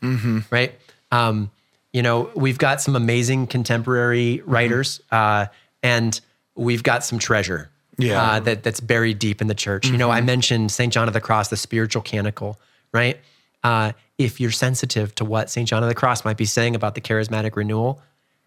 [0.50, 0.74] Right.
[1.12, 1.50] Um,
[1.92, 5.46] you know, we've got some amazing contemporary writers, uh,
[5.82, 6.20] and
[6.54, 7.68] we've got some treasure.
[7.98, 8.22] Yeah.
[8.22, 9.86] Uh, that that's buried deep in the church.
[9.88, 12.58] You know, I mentioned Saint John of the Cross, the spiritual canticle,
[12.92, 13.18] right?
[13.62, 16.94] Uh, if you're sensitive to what Saint John of the Cross might be saying about
[16.94, 18.00] the charismatic renewal,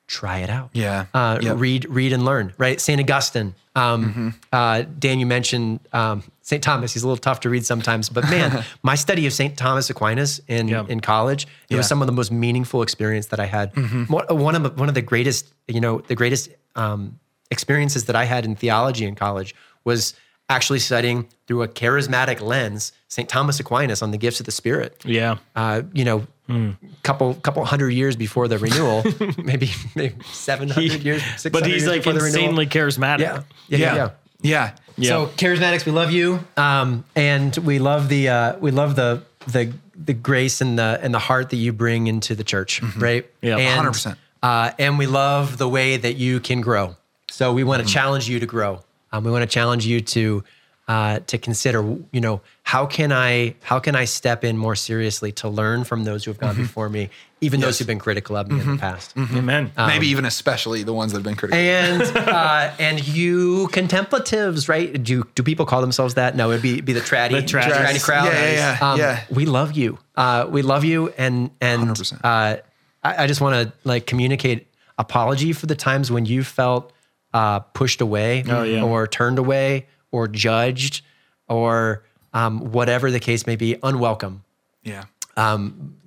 [0.08, 0.70] try it out.
[0.74, 1.06] Yeah.
[1.14, 1.58] Uh, Yep.
[1.60, 2.54] Read, read, and learn.
[2.58, 2.82] Right.
[2.82, 3.54] Saint Augustine.
[3.76, 4.30] Um, Mm-hmm.
[4.52, 6.94] uh, Dan, you mentioned um, Saint Thomas.
[6.94, 10.40] He's a little tough to read sometimes, but man, my study of Saint Thomas Aquinas
[10.48, 10.86] in Yeah.
[10.88, 11.78] in college, it was Yeah.
[11.78, 11.84] Mm-hmm.
[11.88, 13.72] some of the most meaningful experience that I had.
[14.10, 17.18] One, one of one of the greatest, you know, the greatest um,
[17.50, 20.14] experiences that I had in theology in college was
[20.50, 23.30] actually studying through a charismatic lens St.
[23.30, 25.02] Thomas Aquinas on the gifts of the Spirit.
[25.06, 25.38] yeah.
[25.56, 26.72] Uh, you know, Hmm.
[27.04, 29.02] couple couple hundred years before the renewal,
[29.38, 31.22] maybe maybe seven hundred years,
[31.54, 32.26] but he's like renewal.
[32.26, 33.20] insanely charismatic.
[33.22, 33.96] Yeah, yeah, yeah.
[33.96, 34.10] yeah.
[34.42, 34.72] yeah.
[34.98, 35.10] Yeah.
[35.10, 39.74] So charismatics, we love you, um, and we love the uh, we love the the
[39.96, 43.26] the grace and the and the heart that you bring into the church, right?
[43.42, 44.18] Yeah, And, 100%.
[44.42, 46.96] Uh, and we love the way that you can grow.
[47.32, 48.82] So we want to challenge you to grow.
[49.12, 50.44] Um, we want to challenge you to
[50.88, 51.82] uh, to consider,
[52.12, 56.04] you know, how can I how can I step in more seriously to learn from
[56.04, 57.10] those who have gone before me,
[57.40, 59.14] even those who've been critical of me in the past.
[59.18, 59.72] Amen.
[59.78, 61.58] Maybe even especially the ones that have been critical.
[61.60, 65.02] And uh, and you contemplatives, right?
[65.02, 66.36] Do do people call themselves that?
[66.36, 68.04] No, it'd be be the traddy, The traddies.
[68.04, 68.26] crowd.
[68.26, 69.24] Yeah, yeah, yeah, Um, yeah.
[69.30, 69.98] We love you.
[70.16, 72.20] Uh, we love you, and and 100%.
[72.24, 72.58] uh,
[73.04, 74.68] I, I just want to like communicate
[74.98, 76.92] apology for the times when you felt
[77.34, 78.84] uh, pushed away, Oh, yeah.
[78.84, 81.02] or turned away, or judged,
[81.50, 82.04] or
[82.34, 84.44] um, whatever the case may be, unwelcome
[84.84, 85.06] yeah.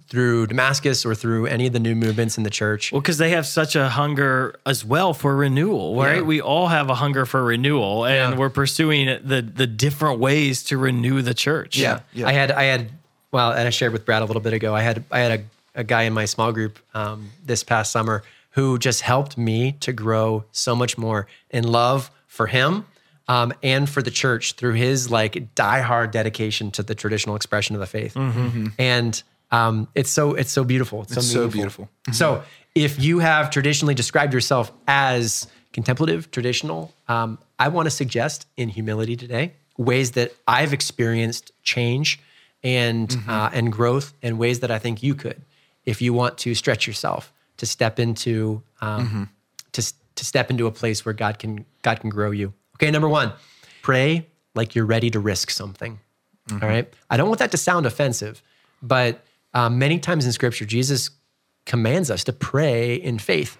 [0.09, 2.93] through Damascus or through any of the new movements in the church.
[2.93, 6.17] Well, because they have such a hunger as well for renewal, right?
[6.19, 6.23] Yeah.
[6.23, 8.39] We all have a hunger for renewal, and Yeah.
[8.39, 11.77] we're pursuing the the different ways to renew the church.
[11.77, 12.01] Yeah.
[12.25, 12.91] I had I had
[13.33, 14.75] well, and I shared with Brad a little bit ago.
[14.75, 18.23] I had I had a, a guy in my small group um, this past summer
[18.51, 22.87] who just helped me to grow so much more in love for him
[23.29, 27.81] um, and for the church through his like diehard dedication to the traditional expression of
[27.81, 28.17] the faith.
[28.79, 31.03] And um, it's so it's so beautiful.
[31.03, 31.89] It's, It's so beautiful.
[32.07, 32.15] beautiful.
[32.15, 32.43] So
[32.75, 38.69] if you have traditionally described yourself as contemplative, traditional, um, I want to suggest in
[38.69, 42.19] humility today ways that I've experienced change
[42.65, 45.41] and uh, and growth and ways that I think you could,
[45.85, 49.31] if you want to stretch yourself to step into um,
[49.73, 49.83] to
[50.17, 52.53] to step into a place where God can God can grow you.
[52.77, 53.33] Okay, number one,
[53.83, 55.99] pray like you're ready to risk something.
[56.53, 58.43] All right, I don't want that to sound offensive,
[58.81, 61.11] but um, many times in Scripture, Jesus
[61.65, 63.59] commands us to pray in faith.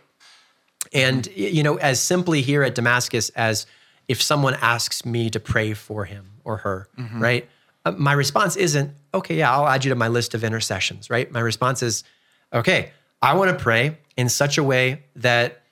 [0.93, 3.67] And, you know, as simply here at Damascus as
[4.07, 6.87] if someone asks me to pray for him or her,
[7.21, 7.49] right?
[7.85, 11.31] Uh, my response isn't, okay, yeah, I'll add you to my list of intercessions, right?
[11.33, 12.05] My response is,
[12.53, 15.63] okay, I want to pray in such a way that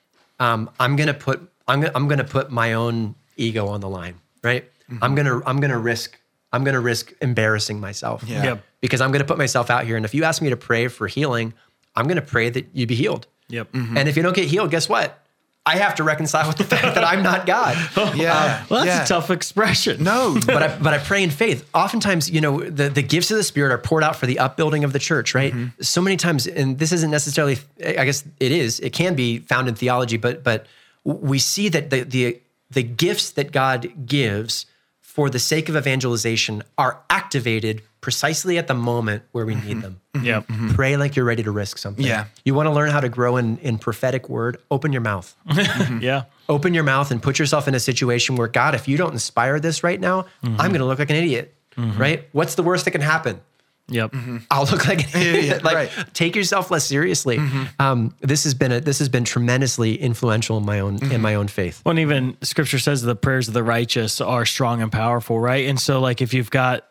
[0.40, 3.89] um, I'm going to put, I'm I'm going to put my own ego on the
[3.89, 4.64] line, right?
[4.89, 5.14] I'm mm-hmm.
[5.14, 6.18] going to, I'm going to risk,
[6.53, 8.45] I'm going to risk embarrassing myself Yeah.
[8.45, 8.64] Yep.
[8.80, 9.97] because I'm going to put myself out here.
[9.97, 11.55] And if you ask me to pray for healing,
[11.97, 13.26] I'm going to pray that you be healed.
[13.49, 13.72] Yep.
[13.72, 13.97] Mm-hmm.
[13.97, 15.20] And if you don't get healed, guess what?
[15.66, 17.74] I have to reconcile with the fact that I'm not God.
[17.97, 18.64] Oh, yeah.
[18.68, 19.05] Well, that's yeah.
[19.05, 20.03] a tough expression.
[20.03, 20.39] No.
[20.47, 21.68] But I, but I pray in faith.
[21.72, 24.85] Oftentimes, you know, the, the gifts of the Spirit are poured out for the upbuilding
[24.85, 25.53] of the church, right?
[25.53, 25.80] Mm-hmm.
[25.80, 29.68] So many times, and this isn't necessarily, I guess it is, it can be found
[29.68, 30.66] in theology, but but
[31.05, 32.41] we see that the the
[32.75, 34.66] the gifts that God gives
[35.01, 39.81] for the sake of evangelization are activated precisely at the moment where we need mm-hmm.
[39.81, 40.01] them.
[40.12, 40.27] Mm-hmm.
[40.27, 40.47] Yep.
[40.49, 40.70] Mm-hmm.
[40.75, 42.05] Pray like you're ready to risk something.
[42.05, 42.27] Yeah.
[42.45, 44.59] You want to learn how to grow in, in prophetic word?
[44.70, 45.35] Open your mouth.
[46.01, 46.25] Yeah.
[46.49, 49.59] Open your mouth and put yourself in a situation where, God, if you don't inspire
[49.59, 51.55] this right now, I'm going to look like an idiot.
[51.77, 52.29] Right?
[52.33, 53.41] What's the worst that can happen?
[53.89, 54.12] Yep.
[54.12, 54.37] Mm-hmm.
[54.51, 55.62] I'll look like an idiot.
[55.62, 55.91] like, right.
[56.14, 57.39] take yourself less seriously.
[57.39, 57.64] Mm-hmm.
[57.78, 61.20] Um, this has been a, this has been tremendously influential in my own in mm-hmm.
[61.20, 61.82] my own faith.
[61.85, 65.68] Well, and even scripture says the prayers of the righteous are strong and powerful, right?
[65.68, 66.87] And so, like, if you've got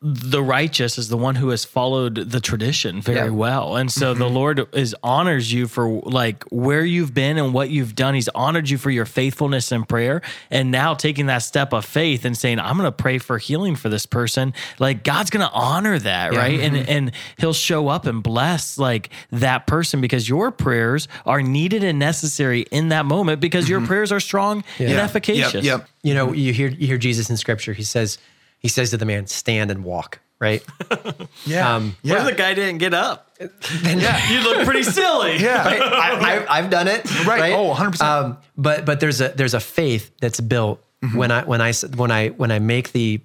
[0.00, 3.28] the righteous is the one who has followed the tradition very Yeah.
[3.28, 3.76] well.
[3.76, 4.34] And so the mm-hmm.
[4.34, 8.14] Lord is honors you for like where you've been and what you've done.
[8.14, 10.20] He's honored you for your faithfulness in prayer.
[10.50, 13.76] And now taking that step of faith and saying, I'm going to pray for healing
[13.76, 14.52] for this person.
[14.80, 16.58] Like God's going to honor that, right?
[16.58, 16.90] And mm-hmm.
[16.90, 22.00] and he'll show up and bless like that person because your prayers are needed and
[22.00, 23.86] necessary in that moment because your mm-hmm.
[23.86, 25.64] prayers are strong and efficacious.
[25.64, 25.80] Yep.
[25.80, 25.88] Yep.
[26.02, 27.74] You know, you hear you hear Jesus in Scripture.
[27.74, 28.18] He says
[28.62, 30.64] he says to the man, "Stand and walk." Right?
[31.46, 31.74] Yeah.
[31.76, 32.14] Um, yeah.
[32.14, 33.30] What if the guy didn't get up?
[33.38, 34.20] Then, yeah.
[34.30, 35.36] You look pretty silly.
[35.40, 35.62] Yeah.
[35.66, 37.04] I, I, I've done it.
[37.26, 37.52] Right.
[37.52, 38.00] Oh, 100%.
[38.02, 40.82] Um, but but there's a there's a faith that's built
[41.14, 43.20] when I when I s- when I when I make the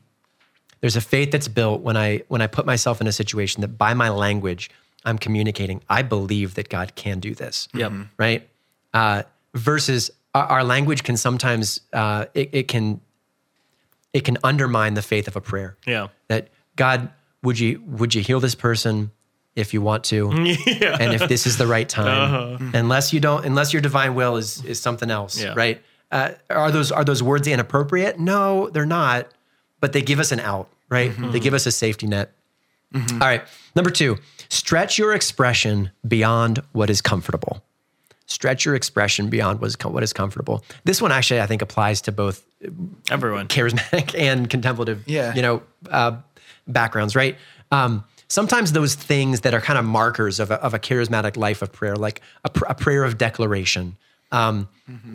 [0.82, 3.78] there's a faith that's built when I when I put myself in a situation that
[3.80, 4.70] by my language
[5.06, 5.82] I'm communicating.
[5.90, 7.68] I believe that God can do this.
[7.74, 7.92] Yep.
[8.18, 8.48] Right.
[8.94, 9.24] Uh,
[9.56, 13.02] versus our, our language can sometimes uh, it, it can
[14.14, 16.08] it can undermine the faith of a prayer Yeah.
[16.28, 17.10] that God,
[17.44, 19.12] would you would you heal this person
[19.56, 22.72] if you want to, and if this is the right time, uh-huh.
[22.76, 25.54] unless you don't, unless your divine will is is something else, Yeah.
[25.56, 25.82] right?
[26.12, 28.20] Uh, are those are those words inappropriate?
[28.20, 29.28] No, they're not,
[29.82, 31.12] but they give us an out, right?
[31.12, 31.32] Mm-hmm.
[31.32, 32.34] They give us a safety net.
[32.94, 33.22] Mm-hmm.
[33.22, 33.44] All right,
[33.76, 34.18] number two,
[34.50, 37.62] stretch your expression beyond what is comfortable.
[38.28, 40.64] Stretch your expression beyond what is com- what is comfortable.
[40.84, 42.46] This one actually, I think, applies to both
[43.10, 43.48] Everyone.
[43.48, 45.34] charismatic and contemplative, Yeah.
[45.34, 46.18] you know, uh,
[46.68, 47.38] backgrounds, right?
[47.72, 51.62] Um, sometimes those things that are kind of markers of a, of a charismatic life
[51.62, 53.96] of prayer, like a, pr- a prayer of declaration,
[54.34, 54.68] um,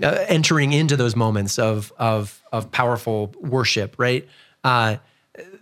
[0.02, 4.26] uh, entering into those moments of of of powerful worship, right?
[4.64, 4.96] Uh,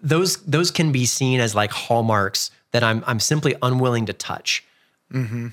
[0.02, 4.64] those those can be seen as like hallmarks that I'm I'm simply unwilling to touch.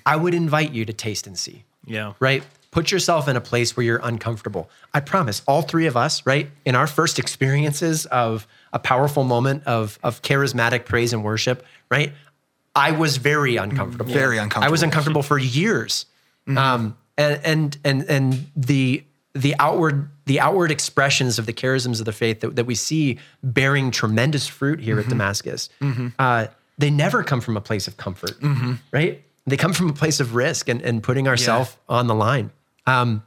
[0.05, 2.13] I would invite you to taste and see Yeah.
[2.19, 2.43] right?
[2.71, 4.69] Put yourself in a place where you're uncomfortable.
[4.93, 9.63] I promise, all three of us, right, in our first experiences of a powerful moment
[9.65, 12.13] of of charismatic praise and worship, right?
[12.75, 13.71] I was very mm-hmm.
[13.71, 14.13] uncomfortable.
[14.13, 14.67] Very uncomfortable.
[14.67, 15.21] I was uncomfortable.
[15.21, 16.05] uncomfortable for years.
[16.47, 16.57] Mm-hmm.
[16.57, 22.05] Um, and and and and the the outward the outward expressions of the charisms of
[22.05, 25.11] the faith that, that we see bearing tremendous fruit here at mm-hmm.
[25.11, 25.69] Damascus,
[26.19, 28.31] uh, they never come from a place of comfort,
[28.91, 29.23] right?
[29.47, 32.51] They come from a place of risk and, and putting ourselves on the line.
[32.85, 33.23] Um,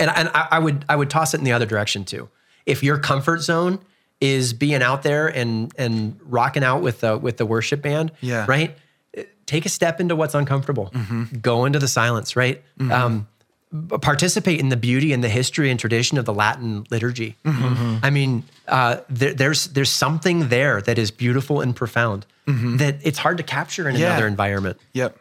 [0.00, 2.28] and and I, I would I would toss it in the other direction too.
[2.66, 3.78] If your comfort zone
[4.20, 8.46] is being out there and and rocking out with the with the worship band, Yeah.
[8.48, 8.76] right?
[9.44, 10.90] take a step into what's uncomfortable.
[11.42, 12.62] Go into the silence, right?
[12.90, 13.26] Um,
[14.00, 17.36] participate in the beauty and the history and tradition of the Latin liturgy.
[17.44, 23.18] I mean, uh, there, there's there's something there that is beautiful and profound that it's
[23.18, 24.06] hard to capture in Yeah.
[24.12, 24.78] another environment.
[24.92, 25.18] Yep.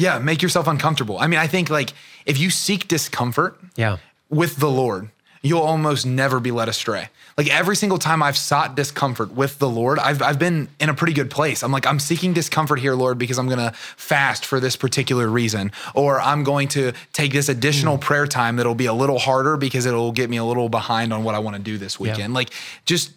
[0.00, 1.18] Yeah, make yourself uncomfortable.
[1.18, 1.92] I mean, I think like
[2.26, 3.98] if you seek discomfort Yeah.
[4.28, 5.10] with the Lord,
[5.42, 7.08] you'll almost never be led astray.
[7.36, 10.94] Like every single time I've sought discomfort with the Lord, I've, I've been in a
[10.94, 11.62] pretty good place.
[11.62, 15.28] I'm like, I'm seeking discomfort here, Lord, because I'm going to fast for this particular
[15.28, 15.72] reason.
[15.94, 18.02] Or I'm going to take this additional hmm.
[18.02, 21.24] prayer time that'll be a little harder because it'll get me a little behind on
[21.24, 22.34] what I want to do this weekend.
[22.34, 22.50] Like,
[22.84, 23.12] just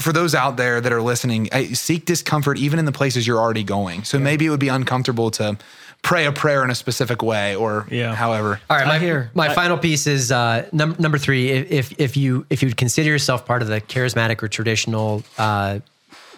[0.00, 3.38] for those out there that are listening, I- seek discomfort even in the places you're
[3.38, 4.04] already going.
[4.04, 5.58] So maybe it would be uncomfortable to
[6.02, 8.14] pray a prayer in a specific way or Yeah.
[8.14, 8.60] however.
[8.70, 11.50] All right, my, hear- my I- final piece is uh, num- number three.
[11.50, 15.22] If, if if you if you would consider yourself part of the charismatic or traditional
[15.36, 15.80] uh,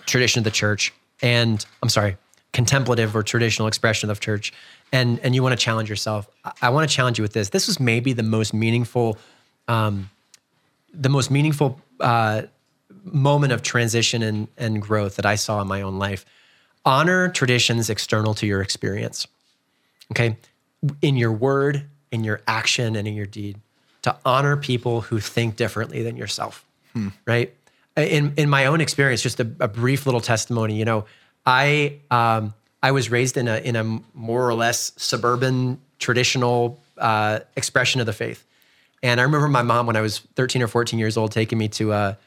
[0.07, 0.93] tradition of the church,
[1.23, 2.17] and I'm sorry,
[2.53, 4.53] contemplative or traditional expression of church,
[4.93, 7.51] and and you want to challenge yourself, I, I want to challenge you with this.
[7.51, 9.19] This was maybe the most meaningful,
[9.69, 10.11] um,
[10.93, 12.43] the most meaningful uh,
[13.05, 16.25] moment of transition and and growth that I saw in my own life.
[16.85, 19.27] Honor traditions external to your experience
[20.13, 20.37] okay?
[21.03, 23.57] In your word in your action and in your deed
[24.03, 26.65] to honor people who think differently than yourself
[27.25, 27.55] right?
[27.97, 31.05] In in my own experience just a, a brief little testimony you know
[31.47, 33.85] i um i was raised in a in a
[34.15, 38.45] more or less suburban traditional uh, expression of the faith.
[39.03, 41.69] And i remember my mom when i was 13 or 14 years old taking me
[41.69, 42.19] to a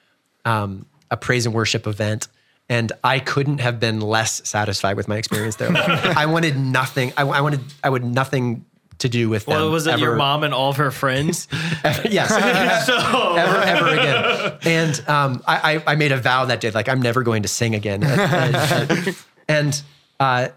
[0.45, 2.27] um, a praise and worship event
[2.69, 5.69] and I couldn't have been less satisfied with my experience there.
[5.75, 7.13] I wanted nothing.
[7.17, 7.61] I, I wanted.
[7.83, 8.65] I would nothing
[8.99, 9.55] to do with them.
[9.55, 11.47] Well, was it your mom and all of her friends?
[12.09, 12.31] yes.
[12.89, 14.57] ever, ever again.
[14.63, 17.49] And um, I, I, I made a vow that day, like I'm never going to
[17.49, 18.03] sing again.
[18.03, 19.17] And, and-
[19.49, 19.81] and,
[20.21, 20.47] uh,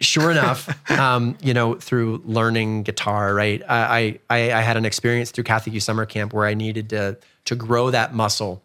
[0.00, 3.62] sure enough, um, you know, through learning guitar, right?
[3.66, 7.16] I, I, I had an experience through Catholic Youth Summer Camp where I needed to
[7.46, 8.62] to grow that muscle.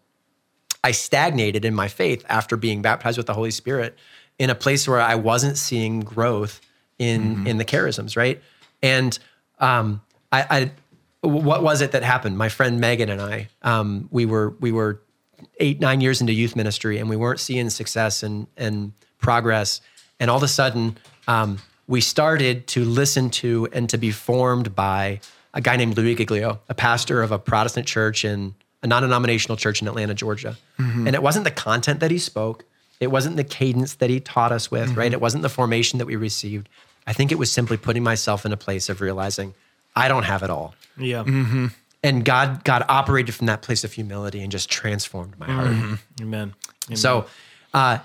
[0.82, 3.98] I stagnated in my faith after being baptized with the Holy Spirit
[4.38, 6.60] in a place where I wasn't seeing growth
[6.98, 8.42] in in the charisms, right?
[8.82, 9.18] And
[9.58, 10.00] um,
[10.32, 10.70] I,
[11.22, 12.38] I, what was it that happened?
[12.38, 15.02] My friend Megan and I, um, we were we were
[15.58, 19.80] eight nine years into youth ministry, and we weren't seeing success and and progress.
[20.18, 24.74] And all of a sudden, um, we started to listen to and to be formed
[24.74, 25.20] by
[25.52, 29.82] a guy named Louie Giglio, a pastor of a Protestant church in a non-denominational church
[29.82, 30.56] in Atlanta, Georgia.
[30.78, 31.06] Mm-hmm.
[31.06, 32.64] And it wasn't the content that he spoke,
[33.00, 35.06] it wasn't the cadence that he taught us with, right?
[35.06, 35.14] Mm-hmm.
[35.14, 36.68] It wasn't the formation that we received.
[37.06, 39.54] I think it was simply putting myself in a place of realizing
[39.96, 40.74] I don't have it all.
[40.96, 41.24] yeah.
[41.24, 41.66] Mm-hmm.
[42.02, 45.66] And God God operated from that place of humility and just transformed my heart.
[45.66, 45.98] Amen.
[46.22, 46.54] Amen.
[46.94, 47.26] So,
[47.74, 47.98] uh,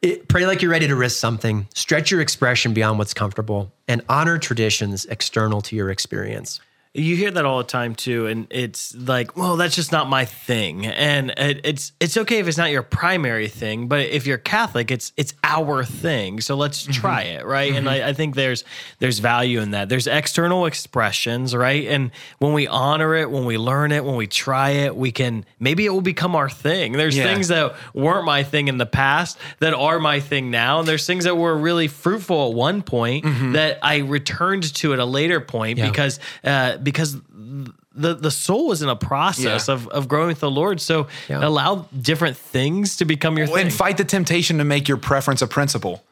[0.00, 1.68] it, pray like you're ready to risk something.
[1.74, 6.60] Stretch your expression beyond what's comfortable, and honor traditions external to your experience.
[6.94, 10.26] You hear that all the time too, and it's like, well, that's just not my
[10.26, 14.36] thing, and it, it's it's okay if it's not your primary thing, but if you're
[14.36, 16.42] Catholic, it's it's our thing.
[16.42, 16.92] So let's mm-hmm.
[16.92, 17.72] try it, right?
[17.74, 18.08] And I, mm-hmm.
[18.10, 18.64] I think there's
[18.98, 19.88] there's value in that.
[19.88, 21.88] There's external expressions, right?
[21.88, 25.46] And when we honor it, when we learn it, when we try it, we can
[25.58, 26.92] maybe it will become our thing.
[26.92, 27.24] There's Yeah.
[27.24, 31.06] things that weren't my thing in the past that are my thing now, and there's
[31.06, 33.52] things that were really fruitful at one point mm-hmm.
[33.52, 35.88] that I returned to at a later point Yeah.
[35.88, 37.16] because uh, because
[37.94, 39.74] the the soul is in a process Yeah.
[39.74, 40.80] of of growing with the Lord.
[40.80, 41.46] So Yeah.
[41.46, 43.58] allow different things to become your thing.
[43.66, 46.02] and fight the temptation to make your preference a principle.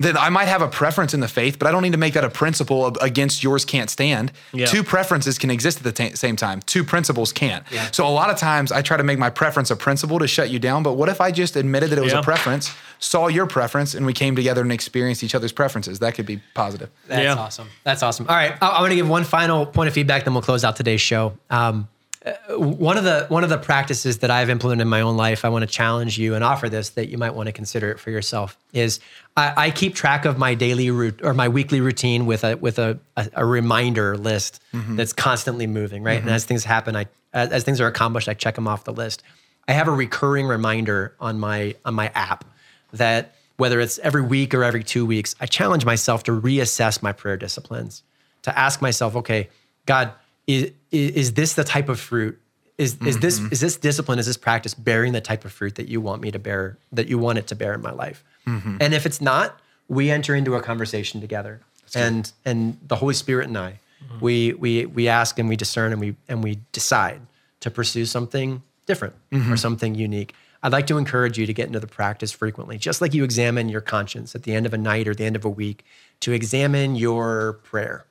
[0.00, 2.14] That I might have a preference in the faith, but I don't need to make
[2.14, 4.32] that a principle of- against yours can't stand.
[4.52, 4.66] Yeah.
[4.66, 6.60] Two preferences can exist at the ta- same time.
[6.62, 7.64] Two principles can't.
[7.92, 10.50] So a lot of times I try to make my preference a principle to shut
[10.50, 10.82] you down.
[10.82, 12.20] But what if I just admitted that it was Yeah.
[12.20, 12.70] a preference,
[13.00, 15.98] saw your preference, and we came together and experienced each other's preferences?
[15.98, 16.90] That could be positive.
[17.08, 17.34] That's Yeah.
[17.34, 17.68] awesome.
[17.84, 18.26] That's awesome.
[18.28, 20.64] All right, I- I'm going to give one final point of feedback, then we'll close
[20.64, 21.32] out today's show.
[21.50, 21.88] Um,
[22.24, 25.44] Uh, one of the one of the practices that I've implemented in my own life,
[25.44, 28.00] I want to challenge you and offer this that you might want to consider it
[28.00, 28.58] for yourself.
[28.72, 28.98] Is
[29.36, 32.78] I, I keep track of my daily route or my weekly routine with a with
[32.78, 34.96] a a, a reminder list mm-hmm.
[34.96, 36.14] that's constantly moving, right?
[36.14, 36.34] And mm-hmm.
[36.34, 39.22] as things happen, I as, as things are accomplished, I check them off the list.
[39.68, 42.44] I have a recurring reminder on my on my app
[42.92, 47.12] that whether it's every week or every two weeks, I challenge myself to reassess my
[47.12, 48.02] prayer disciplines,
[48.42, 49.48] to ask myself, okay,
[49.84, 50.12] God,
[50.48, 52.40] is, is this the type of fruit?
[52.78, 53.52] Is, is this mm-hmm.
[53.52, 56.30] is this discipline, is this practice bearing the type of fruit that you want me
[56.30, 58.24] to bear, that you want it to bear in my life?
[58.46, 58.76] Mm-hmm.
[58.80, 61.60] And if it's not, we enter into a conversation together.
[61.94, 64.20] And and the Holy Spirit and I, mm-hmm.
[64.20, 67.20] we we we ask and we discern and we and we decide
[67.60, 69.14] to pursue something different
[69.50, 70.34] or something unique.
[70.62, 73.68] I'd like to encourage you to get into the practice frequently, just like you examine
[73.68, 75.84] your conscience at the end of a night or the end of a week,
[76.20, 78.06] to examine your prayer,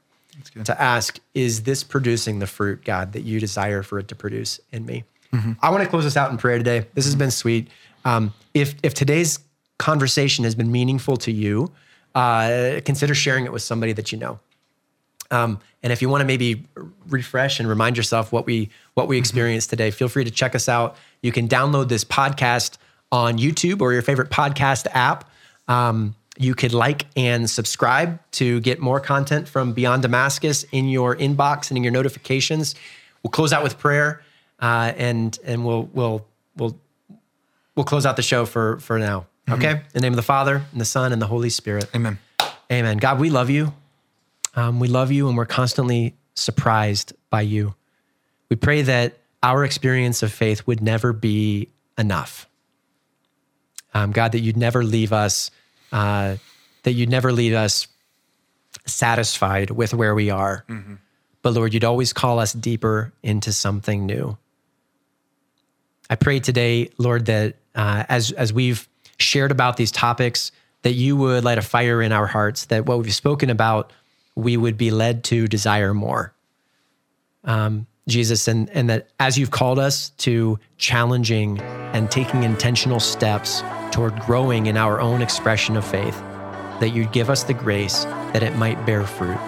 [0.64, 4.60] to ask, is this producing the fruit, God, that you desire for it to produce
[4.72, 5.04] in me?
[5.62, 6.88] I want to close us out in prayer today.
[6.94, 7.68] This has been sweet.
[8.06, 9.40] Um, if if today's
[9.78, 11.72] conversation has been meaningful to you,
[12.16, 14.40] uh, consider sharing it with somebody that you know.
[15.30, 16.66] Um, and if you want to maybe
[17.08, 20.70] refresh and remind yourself what we what we experienced today, feel free to check us
[20.70, 20.96] out.
[21.22, 22.78] You can download this podcast
[23.12, 25.30] on YouTube or your favorite podcast app.
[25.68, 31.16] Um, you could like and subscribe to get more content from Beyond Damascus in your
[31.16, 32.76] inbox and in your notifications.
[33.24, 34.22] We'll close out with prayer,
[34.60, 36.26] uh, and and we'll we'll
[36.56, 36.80] we'll
[37.76, 39.28] we'll close out the show for for now.
[39.50, 41.90] Okay, in the name of the Father and the Son and the Holy Spirit.
[41.96, 42.20] Amen.
[42.72, 42.98] Amen.
[42.98, 43.74] God, we love you.
[44.56, 47.76] Um, we love you and we're constantly surprised by you.
[48.50, 52.50] We pray that our experience of faith would never be enough.
[53.94, 55.52] Um, God, that you'd never leave us,
[55.92, 56.38] uh,
[56.84, 57.88] that you'd never leave us
[58.86, 60.66] satisfied with where we are.
[61.42, 64.38] But Lord, you'd always call us deeper into something new.
[66.10, 68.88] I pray today, Lord, that uh, as as we've
[69.20, 70.52] shared about these topics,
[70.84, 72.66] that you would light a fire in our hearts.
[72.66, 73.92] That what we've spoken about,
[74.36, 76.34] we would be led to desire more.
[77.44, 81.60] Um, Jesus, and and that as you've called us to challenging
[81.93, 86.18] and taking intentional steps toward growing in our own expression of faith,
[86.80, 89.39] that you'd give us the grace that it might bear fruit.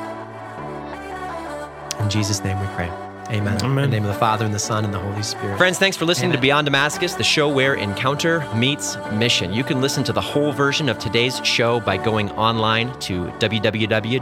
[2.00, 3.09] In Jesus' name we pray.
[3.30, 3.64] Amen.
[3.64, 5.58] In the name of the Father, and the Son, and the Holy Spirit.
[5.58, 9.54] Friends, thanks for listening to Beyond Damascus, the show where encounter meets mission.
[9.54, 14.22] You can listen to the whole version of today's show by going online to www.ewtn.com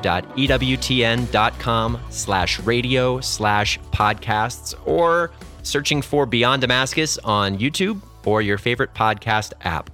[2.10, 5.32] slash radio slash podcasts or
[5.64, 9.90] searching for Beyond Damascus on YouTube or your favorite podcast app.